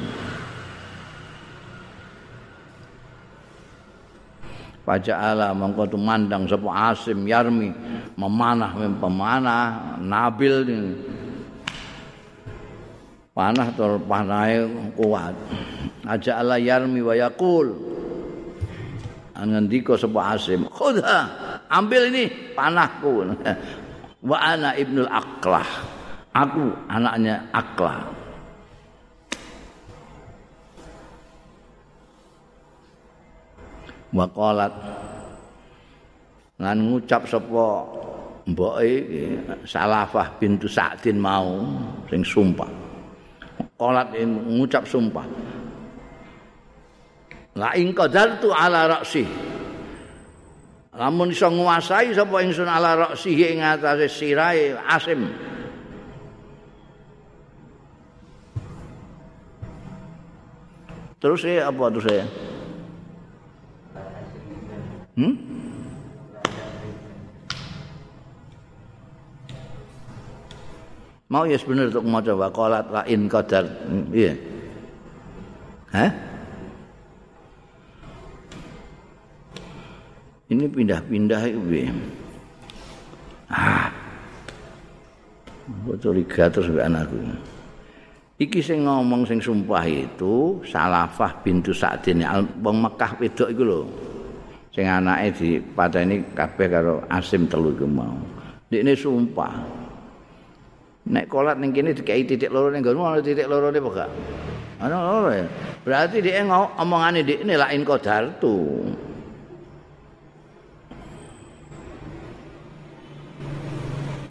Faja'ala 4.81 5.53
mongko 5.53 5.85
tumandang 5.85 6.49
sapa 6.49 6.89
Asim 6.89 7.21
Yarmi 7.29 7.69
memanah 8.17 8.73
pemanah 8.97 9.97
Nabil 10.01 10.57
ini. 10.65 10.93
panah 13.35 13.67
panahe 14.09 14.65
kuat. 14.97 15.35
Aja 16.07 16.41
Allah 16.41 16.57
Yarmi 16.57 17.03
wa 17.03 17.13
yaqul 17.13 17.95
ngendika 19.43 19.99
sapa 19.99 20.35
Asim 20.35 20.63
khudha 20.71 21.27
ambil 21.67 22.07
ini 22.13 22.55
panahku. 22.55 23.27
Wa 24.29 24.37
ana 24.41 24.73
ibnul 24.73 25.11
aqlah. 25.11 25.67
Aku 26.35 26.71
anaknya 26.87 27.43
aqlah. 27.51 27.99
Wa 34.15 34.25
qalat 34.31 34.73
lan 36.55 36.77
ngucap 36.87 37.27
sapa 37.27 37.83
mboke 38.47 38.91
Salafah 39.67 40.39
bintu 40.39 40.71
Sa'din 40.71 41.19
mau 41.19 41.67
sing 42.07 42.23
sumpah. 42.23 42.71
Qalat 43.75 44.15
ngucap 44.23 44.87
sumpah 44.87 45.27
La 47.55 47.71
ing 47.79 47.95
qadartu 47.95 48.51
ala 48.51 48.99
ra'si. 48.99 49.23
Lamun 50.95 51.31
iso 51.31 51.47
nguasai 51.47 52.11
sapa 52.11 52.43
ingsun 52.43 52.67
ala 52.67 53.07
ra'si 53.07 53.31
ing 53.31 53.63
atase 53.63 54.11
sirahe 54.11 54.75
Asim. 54.75 55.31
Terus 61.23 61.47
ya 61.47 61.71
apa 61.71 61.83
terus 61.95 62.07
ya? 62.11 62.27
Hmm? 65.15 65.35
Mau 71.31 71.47
ya 71.47 71.55
sebenarnya 71.55 71.97
untuk 71.97 72.05
mau 72.05 72.19
coba 72.19 72.51
kolat 72.51 72.85
lain 72.91 73.31
qadar. 73.31 73.65
Iya. 74.11 74.35
Hah? 75.95 76.34
Ini 80.55 80.65
pindah-pindah 80.71 81.41
itu 81.51 81.91
ah. 83.51 83.91
Gue 85.65 85.97
curiga 85.97 86.47
terus 86.47 86.69
anakku. 86.71 87.17
Iki 88.37 88.59
sing 88.61 88.85
ngomong 88.85 89.25
sing 89.25 89.41
sumpah 89.41 89.81
itu 89.87 90.61
Salafah 90.61 91.41
bintu 91.41 91.73
Sa'din. 91.73 92.21
Wong 92.61 92.85
Mekah 92.85 93.17
wedok 93.17 93.49
iku 93.49 93.63
lho. 93.65 93.81
Sing 94.75 94.85
anake 94.85 95.27
di 95.39 95.49
kabeh 96.35 96.67
karo 96.69 97.01
Asim 97.09 97.49
telu 97.49 97.73
iku 97.73 97.87
mau. 97.89 98.13
Ndekne 98.69 98.93
sumpah. 98.93 99.53
Nek 101.05 101.25
kolat 101.29 101.57
ning 101.57 101.73
kene 101.73 101.97
dikai 101.97 102.27
titik 102.27 102.53
loro 102.53 102.69
ning 102.69 102.81
nggonmu 102.85 103.03
ana 103.05 103.21
titik 103.21 103.45
loro 103.45 103.69
ne 103.69 103.77
apa 103.77 104.05
ana 104.81 104.97
loro 104.99 105.29
berarti 105.85 106.17
dia 106.19 106.41
ngomongane 106.43 107.21
ndekne 107.23 107.53
lain 107.55 107.81
kodar 107.85 108.41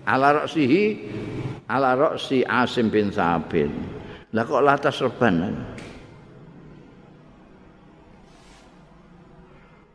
ala 0.04 0.44
roksihi 0.44 0.84
ala 1.68 1.96
roksi 1.96 2.44
Asim 2.44 2.92
bin 2.92 3.08
Sabit. 3.08 3.72
Lah 4.34 4.42
kok 4.44 4.64
latas 4.64 5.00
reban? 5.00 5.56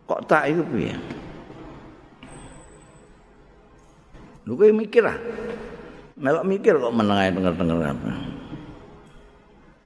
Kok 0.10 0.22
tak 0.26 0.50
itu 0.50 0.64
piye? 0.74 0.96
Lu 4.50 4.58
kowe 4.58 4.72
mikir 4.74 5.06
ah. 5.06 5.20
Melok 6.20 6.46
mikir 6.50 6.74
kok 6.82 6.96
menengae 6.96 7.30
denger-denger 7.32 7.80
apa. 7.96 8.12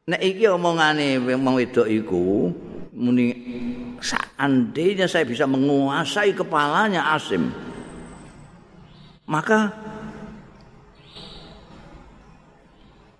Nek 0.04 0.22
iki 0.24 0.48
omongane 0.48 1.20
wong 1.20 1.56
wedok 1.60 1.88
iku 1.88 2.52
muni 2.94 3.28
seandainya 4.04 5.08
saya 5.08 5.26
bisa 5.26 5.48
menguasai 5.48 6.36
kepalanya 6.36 7.16
Asim 7.16 7.50
maka 9.24 9.72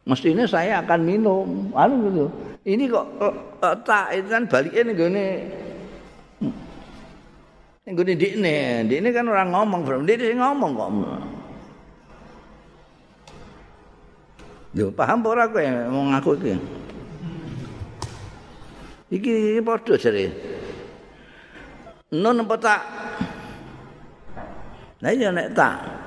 mestinya 0.04 0.46
saya 0.48 0.84
akan 0.84 1.00
minum. 1.04 1.72
Anu 1.76 1.96
gitu. 2.12 2.26
Ini 2.64 2.88
kok 2.88 3.08
tak 3.84 4.16
itu 4.16 4.28
kan 4.32 4.48
baliknya 4.48 4.88
nih 4.88 4.96
gini 4.96 5.28
ini 7.84 7.92
gini 8.00 8.14
di 8.16 8.28
ini 8.40 8.56
di 8.88 8.96
ini 9.04 9.10
kan 9.12 9.28
orang 9.28 9.52
ngomong 9.52 9.84
belum 9.84 10.08
dia 10.08 10.32
ngomong 10.32 10.72
kok. 10.72 10.90
Yo 14.74 14.88
paham 14.96 15.20
ora 15.28 15.52
kowe 15.52 15.62
mau 15.92 16.08
ngaku 16.16 16.32
iki. 16.40 16.54
Iki 19.14 19.34
padha 19.62 19.94
jare. 20.00 20.26
Non 22.16 22.40
apa 22.40 22.56
tak? 22.56 22.82
Nah 25.04 25.12
ya 25.12 25.36
nek 25.36 25.52
tak 25.52 26.03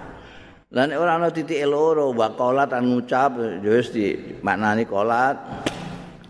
Lah 0.75 0.83
nek 0.83 0.99
ora 0.99 1.15
ana 1.15 1.31
titik 1.31 1.63
loro 1.63 2.11
wa 2.11 2.27
qolat 2.35 2.75
an 2.75 2.91
ngucap 2.91 3.39
ya 3.63 3.71
wis 3.71 3.95
di 3.95 4.19
maknani 4.43 4.83
qolat 4.83 5.39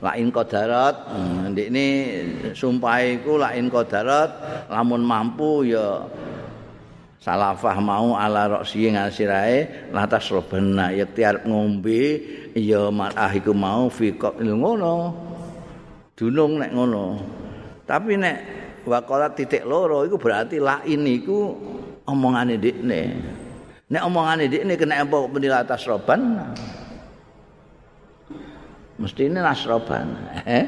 lain 0.04 0.28
qadarat 0.28 1.08
hmm, 1.08 1.56
ndekne 1.56 1.86
sumpah 2.52 3.00
iku 3.00 3.40
lain 3.40 3.72
qadarat 3.72 4.28
lamun 4.68 5.00
mampu 5.00 5.72
ya 5.72 6.04
salafah 7.16 7.80
mau 7.80 8.12
ala 8.12 8.60
roksi 8.60 8.92
ngasirae 8.92 9.88
lantas 9.96 10.28
robena 10.28 10.92
ya 10.92 11.08
tiar 11.08 11.48
ngombe 11.48 12.20
ya 12.52 12.92
marah 12.92 13.32
iku 13.32 13.56
mau 13.56 13.88
fi 13.88 14.12
ngono. 14.20 15.16
Dunung 16.12 16.60
nek 16.60 16.76
ngono. 16.76 17.06
Tapi 17.88 18.20
nek 18.20 18.36
wakolat 18.84 19.32
titik 19.32 19.64
loro 19.64 20.04
iku 20.04 20.20
berarti 20.20 20.60
lain 20.60 21.08
iku 21.08 21.56
omongane 22.04 22.60
ndekne 22.60 23.02
Nek 23.86 24.02
omongane 24.02 24.50
dik 24.50 24.66
ini 24.66 24.74
kena 24.74 25.06
apa 25.06 25.30
muni 25.30 25.46
atas 25.46 25.86
roban. 25.86 26.42
Mesti 28.98 29.30
ini 29.30 29.38
nasroban. 29.38 30.10
Eh? 30.42 30.64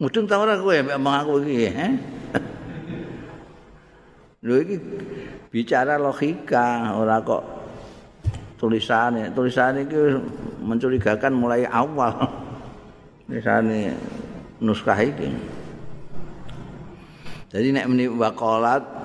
Mudeng 0.00 0.24
tau 0.24 0.48
ora 0.48 0.56
kowe 0.56 0.80
mek 0.80 0.96
omong 0.96 1.16
aku 1.20 1.32
iki, 1.44 1.68
eh? 1.68 1.92
Lho 4.48 4.54
iki 4.64 4.76
bicara 5.52 6.00
logika, 6.00 6.96
ora 6.96 7.20
kok 7.20 7.44
tulisane. 8.56 9.28
Tulisane 9.36 9.84
iki 9.84 10.00
mencurigakan 10.64 11.36
mulai 11.36 11.68
awal. 11.68 12.16
Tulisane 13.28 13.92
nuskah 14.64 14.96
iki. 15.04 15.28
Jadi 17.52 17.76
nek 17.76 17.92
meni 17.92 18.08
waqalat 18.08 18.99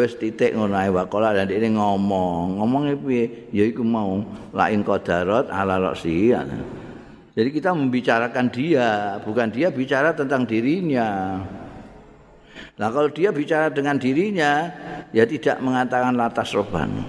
wis 0.00 0.18
titik 0.18 0.54
ngono 0.54 0.74
ae 0.76 0.90
waqala 0.90 1.34
dan 1.34 1.48
ini 1.50 1.74
ngomong. 1.74 2.58
Ngomongnya 2.58 2.94
piye? 2.98 3.50
Ya 3.54 3.64
iku 3.66 3.86
mau. 3.86 4.22
Lain 4.54 4.82
qadarat 4.82 5.50
ala 5.50 5.78
roksi 5.78 6.34
jadi 7.40 7.56
kita 7.56 7.70
membicarakan 7.72 8.46
dia 8.50 9.16
bukan 9.22 9.48
dia 9.54 9.70
bicara 9.70 10.10
tentang 10.10 10.42
dirinya. 10.44 11.40
Nah 12.76 12.88
kalau 12.90 13.08
dia 13.08 13.30
bicara 13.30 13.70
dengan 13.70 13.96
dirinya 13.96 14.68
ya 15.14 15.24
tidak 15.24 15.56
mengatakan 15.64 16.16
latas 16.16 16.52
roban 16.52 17.00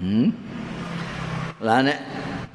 hmm? 0.00 0.28
lah 1.64 1.80
nek 1.80 1.98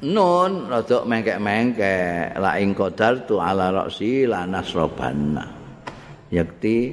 nun 0.06 0.70
rodok 0.70 1.02
mengkek-mengkek. 1.02 2.38
La 2.38 2.58
ing 2.60 2.78
qadar 2.78 3.26
tu 3.26 3.42
ala 3.42 3.72
roksi 3.72 4.28
lanas 4.28 4.70
robanna 4.76 5.63
yakti 6.34 6.90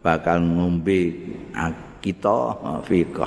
bakal 0.00 0.40
ngombe 0.40 1.12
kita 2.00 2.56
fiqh. 2.88 3.20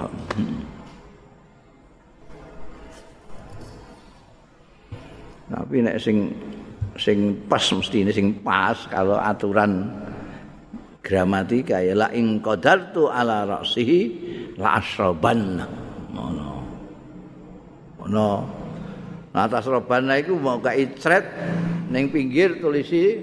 Tapi 5.54 5.76
nek 5.86 6.02
sing 6.02 6.34
sing 6.98 7.38
pas 7.46 7.62
mesti 7.62 8.02
ini 8.02 8.10
sing 8.10 8.42
pas 8.42 8.78
kalau 8.90 9.22
aturan 9.22 9.86
gramatika 11.06 11.78
ya 11.78 11.94
la 11.94 12.10
ing 12.10 12.42
qadartu 12.42 13.06
ala 13.06 13.46
ra'sihi 13.46 14.02
la 14.58 14.82
asraban. 14.82 15.62
Ngono. 16.10 16.52
Ngono. 18.02 18.30
Nah, 19.34 19.50
atas 19.50 19.66
robana 19.66 20.18
iku 20.22 20.38
mau 20.38 20.62
kae 20.62 20.94
ning 21.90 22.10
pinggir 22.10 22.62
tulisi 22.62 23.18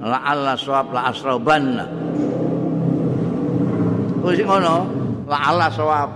la 0.00 0.18
alla 0.20 0.52
sawab 0.56 0.92
la 0.92 1.02
asroban 1.08 1.64
wis 4.26 4.40
ngono? 4.42 4.76
La 5.26 5.38
alla 5.50 5.66
sawab 5.70 6.10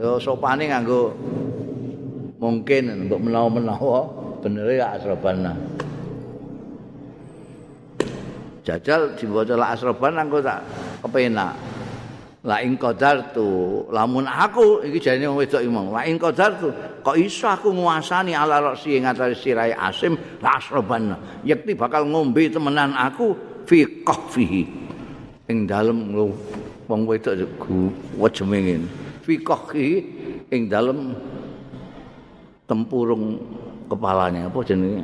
yo 0.00 0.16
sopane 0.16 0.70
nganggo 0.70 1.12
mungkin 2.40 3.08
untuk 3.08 3.20
menawa-menawa 3.20 4.00
bener 4.40 4.68
ya 4.72 4.96
asroban 4.96 5.44
jajal 8.66 9.14
dibaca 9.14 9.54
la 9.54 9.72
asroban 9.76 10.18
anggo 10.18 10.42
tak 10.42 10.64
kepenak 11.04 11.54
la 12.46 12.62
ing 12.62 12.78
qadartu 12.78 13.82
lamun 13.90 14.30
aku 14.30 14.86
iki 14.86 15.02
jane 15.02 15.26
wong 15.26 15.42
wedok 15.42 15.66
imong 15.66 15.90
la 15.90 16.06
ing 16.06 16.14
qadartu 16.14 16.70
kok 17.02 17.18
iso 17.18 17.50
aku 17.50 17.74
nguasani 17.74 18.38
ala 18.38 18.62
roksi 18.62 19.02
ing 19.02 19.10
atase 19.10 19.34
sirahe 19.34 19.74
asim? 19.74 20.14
La 20.38 20.54
asroban 20.54 21.10
yakti 21.42 21.74
bakal 21.74 22.06
ngombe 22.06 22.46
temenan 22.46 22.94
aku 22.94 23.34
fi 23.66 23.82
qahfihi. 24.06 24.62
Ing 25.50 25.66
dalem 25.66 26.14
wong 26.86 27.02
wedok 27.10 27.66
wejeme 28.14 28.58
ngene. 28.62 28.88
Fi 29.26 29.42
qahfihi 29.42 29.94
ing 30.54 30.70
dalem 30.70 31.18
tempurung 32.70 33.42
kepalanya 33.90 34.46
apa 34.46 34.58
jenenge? 34.62 35.02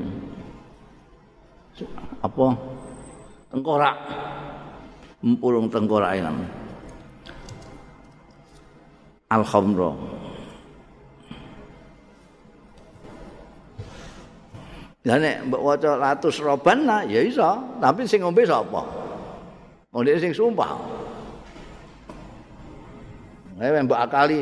Apa? 2.23 2.55
Tengkorak. 3.51 3.97
Tempurung 5.23 5.67
tengkorak 5.71 6.19
ini 6.19 6.62
al 9.33 9.43
khamra 9.49 9.91
Lah 15.03 15.19
nek 15.19 15.51
mbok 15.51 15.63
waca 15.67 15.99
ratus 15.99 16.39
roban 16.39 16.87
lah 16.87 17.03
ya 17.03 17.19
iso, 17.27 17.43
tapi 17.83 18.07
sing 18.07 18.23
ngombe 18.23 18.47
sapa? 18.47 18.87
Wong 19.91 20.07
sing 20.07 20.31
sumpah. 20.31 20.79
Nek 23.59 23.83
mbok 23.83 23.99
akali 23.99 24.39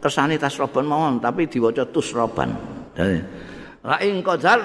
kesane 0.00 0.40
tas 0.40 0.56
roban 0.56 0.88
mawon 0.88 1.20
tapi 1.20 1.44
diwaca 1.52 1.84
tus 1.92 2.16
roban. 2.16 2.48
Ra 3.84 4.00
ing 4.00 4.24
qadar 4.24 4.64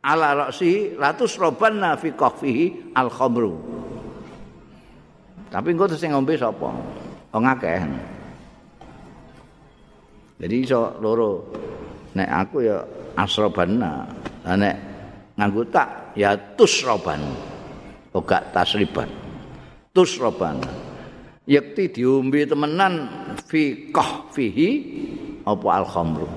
ala 0.00 0.48
ra'si 0.48 0.96
ratus 0.96 1.36
roban 1.36 1.76
fi 2.00 2.08
qaffihi 2.16 2.96
al 2.96 3.12
khamru. 3.12 3.60
Tapi 5.52 5.68
engko 5.68 5.84
sing 6.00 6.16
ngombe 6.16 6.40
sapa? 6.40 6.72
Wong 7.36 7.44
akeh. 7.44 7.80
Jadi 10.40 10.54
iso 10.64 10.96
loro. 11.04 11.52
Nek 12.16 12.28
aku 12.32 12.64
ya 12.64 12.80
asrobanna. 13.14 14.08
Lah 14.48 14.56
nek 14.56 14.76
nganggo 15.36 15.62
tak 15.68 16.16
ya 16.16 16.32
tusroban. 16.56 17.20
Ora 18.16 18.40
tasriban. 18.50 19.06
Tusroban. 19.92 20.58
Yakti 21.44 21.92
diombe 22.00 22.48
temenan 22.48 23.06
fi 23.44 23.92
qahfihi 23.92 24.68
apa 25.44 25.66
al 25.68 25.86
khamru. 25.86 26.28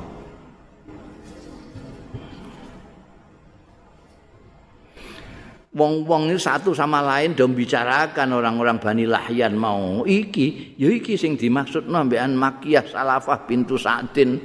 Wong-wong 5.74 6.30
ini 6.30 6.38
satu 6.38 6.72
sama 6.72 7.02
lain 7.02 7.34
do 7.34 7.50
bicarakan 7.50 8.38
orang-orang 8.38 8.78
Bani 8.78 9.06
Lahyan 9.10 9.58
mau. 9.58 10.06
Iki 10.06 10.78
ya 10.78 10.88
iki 10.94 11.18
sing 11.18 11.34
dimaksud 11.36 11.90
nambekan 11.90 12.38
makiyah 12.38 12.86
salafah 12.86 13.50
pintu 13.50 13.76
Sa'din. 13.76 14.38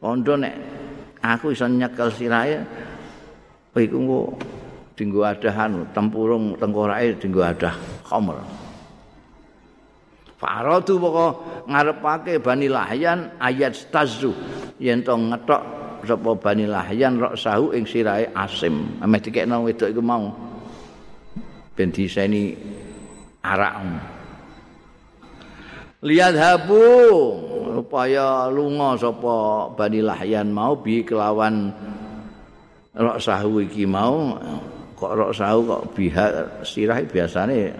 Kondo 0.00 0.38
nek 0.38 0.54
aku 1.20 1.52
iso 1.52 1.68
nyekel 1.68 2.08
sirahe 2.14 2.56
oh, 3.76 3.80
iku 3.82 3.96
engko 4.00 4.20
dinggo 4.96 5.20
adahan 5.26 5.92
tempurung 5.92 6.56
tengkorake 6.56 7.20
dinggo 7.20 7.44
adah 7.44 7.74
khamr. 8.08 8.40
Faradu 10.40 10.96
pokok 10.96 11.32
ngarepake 11.68 12.40
Bani 12.40 12.72
Lahyan 12.72 13.36
ayat 13.36 13.76
stazu 13.76 14.32
yen 14.80 15.04
to 15.04 15.12
ngetok 15.12 15.62
sapa 16.08 16.30
Bani 16.32 16.64
Lahyan 16.64 17.20
rok 17.20 17.36
sahu 17.36 17.76
ing 17.76 17.84
sirahe 17.84 18.32
Asim. 18.32 18.96
Ameh 19.04 19.20
dikekno 19.20 19.68
wedok 19.68 19.92
iku 19.92 20.00
mau 20.00 20.49
ben 21.80 21.88
diseni 21.88 22.52
arak 23.40 23.80
lihat 26.04 26.36
habu 26.36 26.84
supaya 27.80 28.52
lunga 28.52 29.00
sapa 29.00 29.72
bani 29.72 30.04
lahyan 30.04 30.52
mau 30.52 30.76
bi 30.76 31.00
kelawan 31.00 31.72
rok 32.92 33.18
sahu 33.22 33.64
iki 33.64 33.86
mau. 33.88 34.36
Kok 34.98 35.12
rok 35.16 35.32
sahu 35.32 35.58
kok 35.64 35.82
biha 35.96 36.26
sirah 36.60 37.00
biasane 37.00 37.72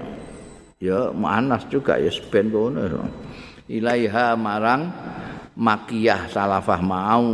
ya 0.81 1.13
muannas 1.13 1.69
juga 1.69 2.01
ya 2.01 2.09
ben 2.33 2.49
kono. 2.49 2.81
Ilaiha 3.71 4.35
marang 4.35 4.89
makiyah 5.55 6.27
salafah 6.33 6.81
mau 6.81 7.29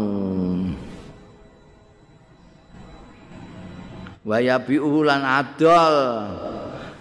waya 4.26 4.58
biulan 4.58 5.22
adol. 5.22 5.96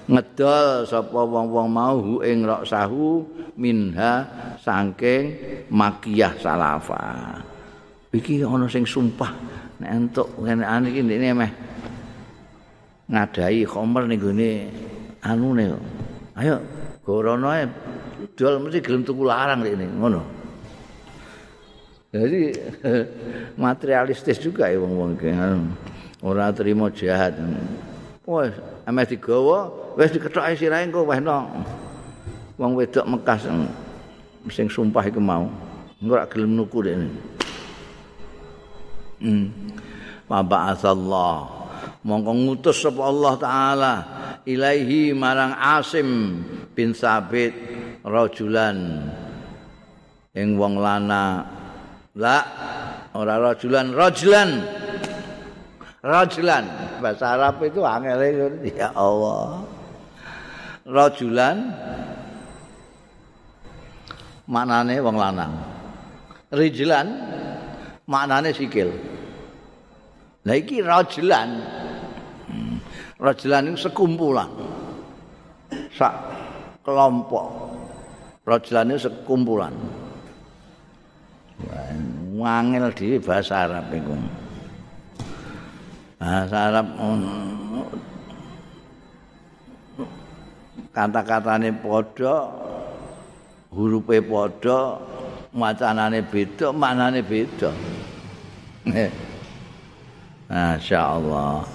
Ngedol 0.06 0.86
sapa 0.86 1.26
wong-wong 1.26 1.68
mau 1.74 1.98
hu 1.98 2.22
ing 2.22 2.46
rok 2.46 2.62
sahu 2.70 3.26
minha 3.58 4.22
saking 4.62 5.34
makiyah 5.74 6.38
salafa. 6.38 7.42
Iki 8.14 8.46
ana 8.46 8.70
sing 8.70 8.86
sumpah. 8.86 9.34
Nek 9.82 9.90
entuk 9.90 10.30
ngene 10.38 10.64
iki 10.94 11.02
ndekne 11.02 11.30
meh 11.34 11.52
ngadai 13.10 13.66
khomer 13.66 14.06
ning 14.06 14.22
gone 14.22 14.52
anune 15.26 15.66
ayo 16.38 16.62
gorono 17.02 17.50
ae. 17.50 17.66
Dol 18.38 18.62
mesti 18.62 18.86
gelem 18.86 19.02
tuku 19.02 19.26
larang 19.26 19.66
ini 19.66 19.90
ngono. 19.90 20.22
Jadi 22.14 22.54
materialistis 23.66 24.38
juga 24.38 24.70
ya 24.70 24.78
wong-wong 24.78 25.18
iki 25.18 25.34
ora 26.26 26.50
terima 26.50 26.90
jahat. 26.90 27.38
Wes, 28.26 28.58
ame 28.90 29.06
digawa, 29.06 29.70
wis 29.94 30.10
dikethoki 30.10 30.58
sirahe 30.58 30.90
engko 30.90 31.06
wehno. 31.06 31.46
Wong 32.58 32.74
wedok 32.74 33.06
Mekah 33.06 33.38
sing 34.50 34.66
sumpah 34.66 35.06
iku 35.06 35.22
mau. 35.22 35.46
Engko 36.02 36.14
ora 36.18 36.26
gelem 36.26 36.58
nuku 36.58 36.78
dene. 36.82 37.08
Hmm. 39.22 39.46
Wa 40.26 40.42
Allah. 40.42 41.66
Mongko 42.06 42.32
ngutus 42.34 42.86
sapa 42.86 43.02
Allah 43.02 43.34
taala 43.42 43.94
ilaihi 44.46 45.14
marang 45.18 45.58
Asim 45.58 46.42
bin 46.78 46.94
Sabit 46.94 47.54
rajulan 48.06 49.10
ing 50.38 50.54
wong 50.54 50.78
lana 50.78 51.50
la 52.14 52.38
ora 53.18 53.42
rajulan 53.42 53.90
rajulan 53.90 54.50
rajulan. 56.06 56.64
Bahasa 57.02 57.34
Arab 57.34 57.66
itu 57.66 57.82
angel 57.82 58.22
ya 58.62 58.94
Allah. 58.94 59.66
Rajulan. 60.86 61.58
Maknane 64.46 65.02
wong 65.02 65.18
lanang. 65.18 65.54
Rijlan 66.54 67.08
maknane 68.06 68.54
sikil. 68.54 68.94
Lah 70.46 70.56
iki 70.56 70.86
rajulan. 70.86 71.50
Rajulan 73.18 73.74
itu 73.74 73.90
sekumpulan. 73.90 74.50
Sak 75.98 76.14
kelompok. 76.86 77.74
Rajulan 78.46 78.94
itu 78.94 79.10
sekumpulan. 79.10 79.74
Wangel 82.38 82.94
di 82.94 83.18
bahasa 83.18 83.66
Arab 83.66 83.90
itu 83.90 84.14
bahasa 86.26 86.74
Arab 86.74 86.88
kata-katane 90.90 91.70
padha 91.78 92.50
hurufe 93.70 94.18
padha 94.26 94.98
macanane 95.54 96.26
beda 96.26 96.74
maknane 96.74 97.22
beda. 97.22 97.70
Masya 100.50 101.02
Allah 101.02 101.66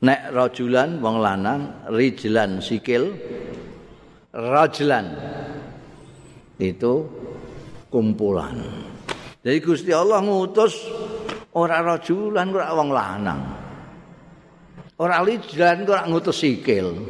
Nek 0.00 0.32
rajulan 0.36 1.00
wong 1.02 1.16
lanang 1.24 1.88
rijlan 1.88 2.60
sikil 2.60 3.08
rajulan. 4.36 5.10
Itu 6.60 7.08
kumpulan. 7.90 8.62
Jadi 9.42 9.58
Gusti 9.58 9.90
Allah 9.90 10.22
ngutus 10.22 10.76
ora 11.56 11.82
rajulan 11.82 12.46
ora 12.54 12.70
wong 12.78 12.90
lanang 12.94 13.57
ora 14.98 15.22
lijlan 15.22 15.86
kok 15.86 16.06
ngutus 16.10 16.42
sikil. 16.42 17.06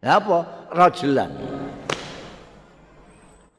Ya 0.00 0.16
apa? 0.16 0.68
Rajulan. 0.72 1.30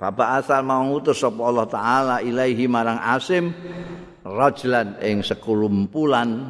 Bapak 0.02 0.42
asal 0.42 0.66
mau 0.66 0.82
ngutus 0.90 1.22
sapa 1.22 1.42
Allah 1.46 1.68
taala 1.70 2.16
ilaihi 2.26 2.66
marang 2.66 2.98
Asim 2.98 3.54
rajulan 4.26 4.98
ing 4.98 5.22
sekulumpulan 5.22 6.50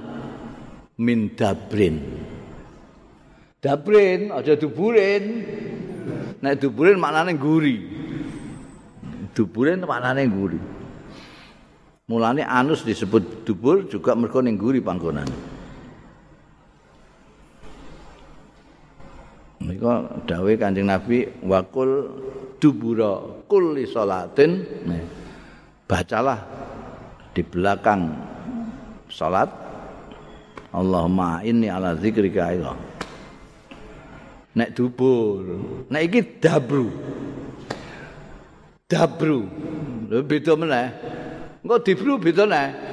min 0.95 1.35
dabrin. 1.35 1.99
Dabrin 3.59 4.31
aja 4.31 4.55
duburin. 4.55 5.23
Nek 6.39 6.55
duburin 6.63 6.95
maknane 6.95 7.35
guri. 7.35 7.77
Duburin 9.35 9.83
maknane 9.83 10.23
guri. 10.31 10.61
Mulane 12.07 12.47
anus 12.47 12.87
disebut 12.87 13.43
dubur 13.43 13.83
juga 13.91 14.15
mergo 14.15 14.39
ning 14.39 14.55
guri 14.55 14.79
panggonan. 14.79 15.50
Nika 19.61 20.25
dawuh 20.25 20.57
Kanjeng 20.57 20.89
Nabi 20.89 21.29
wakul 21.45 22.09
dubura 22.57 23.45
kulli 23.45 23.85
salatin. 23.85 24.65
Bacalah 25.85 26.39
di 27.35 27.43
belakang 27.43 28.15
salat 29.11 29.51
Allahumma 30.71 31.43
inni 31.43 31.67
ala 31.67 31.99
zikrika 31.99 32.55
ila. 32.55 32.73
nek 34.51 34.75
dubur 34.75 35.43
nek 35.87 36.01
iki 36.07 36.21
dabru. 36.39 36.87
Dabru. 38.87 39.47
Lho 40.11 40.19
beda 40.27 40.53
meneh. 40.59 40.87
Engko 41.63 41.75
dibru 41.79 42.19
beda 42.19 42.43
meneh 42.47 42.91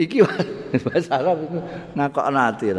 iki 0.00 0.24
bahasa 0.88 1.20
Arab 1.20 1.44
itu 1.44 1.58
ngakok 1.92 2.26
nati 2.32 2.66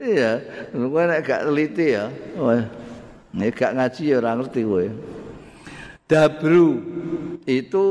iya. 0.00 0.40
Kowe 0.72 1.02
nek 1.06 1.20
gak 1.22 1.44
teliti 1.46 1.94
ya 1.94 2.10
nek 3.30 3.54
gak 3.54 3.74
ngaji 3.78 4.02
ya 4.10 4.16
ora 4.18 4.30
ngerti 4.34 4.60
kowe. 4.66 4.86
Dabru. 6.10 6.68
Itu 7.46 7.84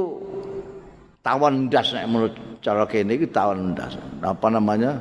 tawon 1.24 1.72
ndas 1.72 1.95
nek 1.95 2.05
menurut 2.10 2.34
cara 2.60 2.84
kene 2.84 3.16
iki 3.16 3.30
tawon 3.32 3.72
ndas. 3.72 3.95
Apa 4.20 4.51
namanya? 4.51 4.99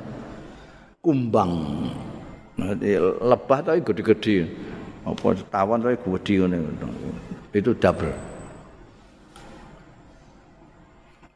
Kumbang. 1.02 1.52
Lebah 3.22 3.58
tapi 3.62 3.80
gede-gede 3.86 4.50
apa 5.06 5.34
tawon 5.50 5.82
tapi 5.82 5.96
gede 5.98 6.34
ngene. 6.44 6.58
Itu 7.54 7.72
double 7.74 8.12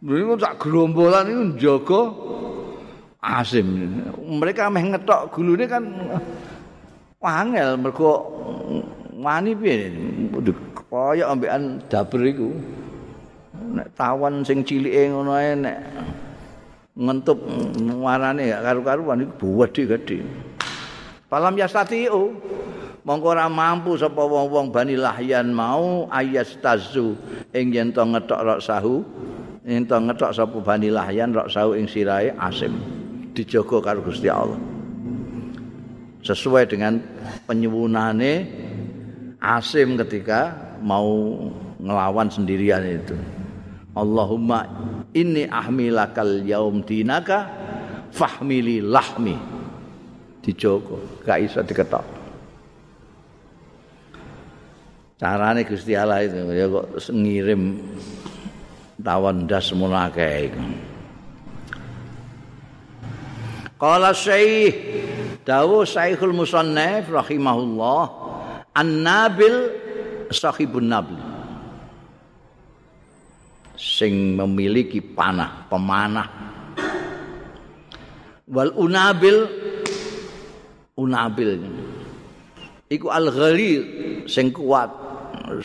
Mereka 0.02 0.34
tak 0.42 0.58
gerombolan 0.58 1.30
itu 1.30 1.42
jaga 1.62 2.10
asim. 3.22 3.66
Mereka 4.18 4.66
meh 4.68 4.82
ngetok 4.92 5.30
gulune 5.30 5.64
kan 5.70 5.86
wangel 7.22 7.78
mergo 7.78 8.12
wani 9.14 9.54
piye. 9.54 9.94
Kaya 10.92 11.32
ambekan 11.32 11.80
daber 11.88 12.20
iku. 12.28 12.52
Nek 13.72 13.96
tawon 13.96 14.44
sing 14.44 14.60
cilike 14.66 15.08
ngono 15.08 15.32
ae 15.32 15.56
nek 15.56 15.78
ngentup 16.92 17.40
warane 18.04 18.52
gak 18.52 18.62
karu-karuan 18.68 19.24
iku 19.24 19.64
gede-gede. 19.64 20.20
Palam 21.32 21.56
yastatiu 21.56 22.36
mongko 23.08 23.32
ora 23.32 23.48
mampu 23.48 23.96
sapa 23.96 24.20
wong-wong 24.20 24.68
Bani 24.68 25.00
Lahyan 25.00 25.48
mau 25.56 26.04
ayastazu 26.12 27.16
ing 27.56 27.72
yen 27.72 27.88
to 27.96 28.04
ngethok 28.04 28.40
rok 28.44 28.60
sahu 28.60 29.00
ing 29.64 29.88
to 29.88 29.96
ngethok 29.96 30.36
sapa 30.36 30.60
Bani 30.60 30.92
Lahyan 30.92 31.32
rok 31.32 31.48
sahu 31.48 31.72
ing 31.72 31.88
sirahe 31.88 32.36
asim 32.36 33.01
dijogo 33.32 33.80
karo 33.80 34.04
Gusti 34.04 34.28
Allah. 34.28 34.60
Sesuai 36.22 36.70
dengan 36.70 37.02
penyuwunane 37.50 38.32
Asim 39.42 39.98
ketika 39.98 40.54
mau 40.78 41.34
ngelawan 41.82 42.30
sendirian 42.30 42.86
itu. 42.86 43.18
Allahumma 43.98 44.62
inni 45.10 45.50
ahmilakal 45.50 46.46
yaum 46.46 46.86
dinaka 46.86 47.50
fahmili 48.14 48.78
lahmi. 48.78 49.52
dijogo 50.42 51.22
gak 51.22 51.38
iso 51.38 51.62
diketok 51.62 52.02
carane 55.22 55.62
Gusti 55.62 55.94
Allah 55.94 56.26
itu 56.26 56.42
ya 56.50 56.66
kok 56.66 56.86
ngirim 57.14 57.78
tawon 58.98 59.46
das 59.46 59.70
akeh 59.70 60.50
iku 60.50 60.62
Qala 63.82 64.14
Syekh 64.14 64.78
Dawu 65.42 65.82
Syekhul 65.82 66.30
Musannaf 66.30 67.10
rahimahullah 67.10 68.02
An-Nabil 68.78 69.74
sahibun 70.30 70.86
nabil 70.86 71.32
sing 73.82 74.38
memiliki 74.38 75.02
panah 75.02 75.66
pemanah. 75.66 76.30
Wal 78.46 78.70
unabil 78.78 79.50
unabil. 80.94 81.66
Iku 82.86 83.10
al 83.10 83.26
ghalir 83.34 83.82
sing 84.30 84.54
kuat 84.54 84.92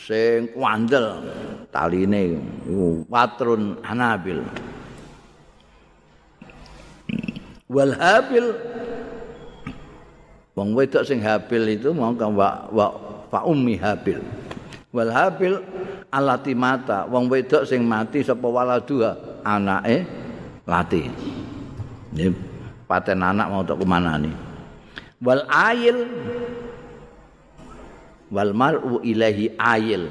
sing 0.02 0.50
kuandel 0.56 1.22
taline 1.70 2.42
iku 2.66 3.06
patrun 3.06 3.78
anabil 3.86 4.42
wal 7.72 7.94
habil. 7.96 8.56
Wong 10.58 10.74
wedok 10.74 11.06
sing 11.06 11.22
habil 11.22 11.78
itu 11.78 11.94
mongko 11.94 12.34
wa, 12.34 12.66
wa 12.74 12.88
fa 13.30 13.46
ummi 13.46 13.78
habil. 13.78 14.18
Wal 14.90 15.14
habil 15.14 15.62
alati 16.10 16.58
mata. 16.58 17.06
Wong 17.06 17.30
wedok 17.30 17.64
sing 17.70 17.86
mati 17.86 18.26
sapa 18.26 18.50
waladuha 18.50 19.44
anake 19.46 20.04
lati. 20.66 21.06
Ini 22.18 22.34
paten 22.90 23.22
anak 23.22 23.48
mau 23.54 23.62
untuk 23.62 23.86
kemana 23.86 24.18
nih 24.18 24.48
wal 25.22 25.44
ayil 25.50 26.06
wal 28.30 28.54
mar'u 28.54 29.02
ilahi 29.02 29.58
ayil 29.58 30.06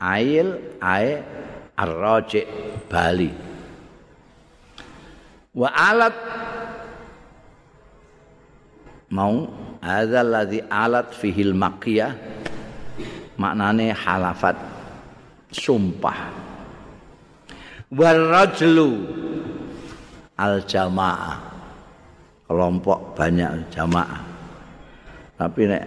ayil 0.00 0.48
ay 0.80 1.20
arraji 1.76 2.48
bali. 2.88 3.32
Wa 5.56 5.72
alat 5.72 6.14
mau? 9.12 9.46
Adzal 9.82 10.28
ladzi 10.32 10.60
alat 10.66 11.14
fihil 11.14 11.54
maqiyah. 11.54 12.12
Maknane 13.38 13.92
halafat. 13.92 14.56
Sumpah. 15.52 16.18
Wal 17.92 18.22
rajlu 18.26 18.90
al 20.34 20.58
jamaah 20.66 21.38
kelompok 22.46 23.14
banyak 23.14 23.70
jamaah. 23.70 24.22
Tapi 25.36 25.62
nek 25.70 25.84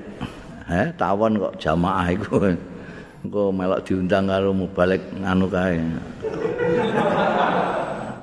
eh 0.70 0.88
tawon 0.96 1.40
kok 1.40 1.54
jamaah 1.60 2.08
iku? 2.14 2.56
Engko 3.20 3.52
melok 3.52 3.84
diundang 3.84 4.32
karo 4.32 4.56
mubalik 4.56 5.02
nganu 5.20 5.52
kae. 5.52 5.80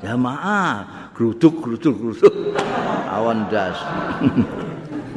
Jamaah 0.00 0.72
gruduk 1.12 1.60
gruduk 1.60 1.94
gruduk. 1.96 2.34
Awan 3.12 3.48
das 3.48 3.76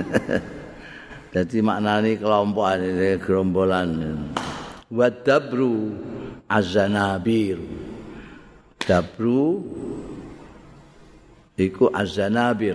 jadi 1.34 1.57
maknani 1.62 2.18
kelompok 2.18 2.66
ini 2.82 3.18
gerombolan. 3.22 3.89
Wadabru 4.89 5.93
azanabir 6.49 7.62
dabru 8.82 9.62
iku 11.53 11.93
azanabir 11.93 12.74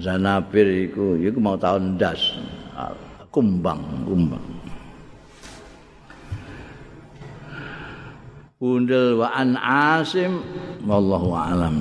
zanabir 0.00 0.64
iku 0.88 1.20
iku 1.20 1.36
mau 1.36 1.60
tahun 1.60 2.00
das 2.00 2.40
kumbang 3.28 3.84
kumbang. 4.08 4.46
Undel 8.56 9.20
wa 9.20 9.28
an 9.36 9.60
asim 9.60 10.40
wallahu 10.88 11.36
alam 11.36 11.76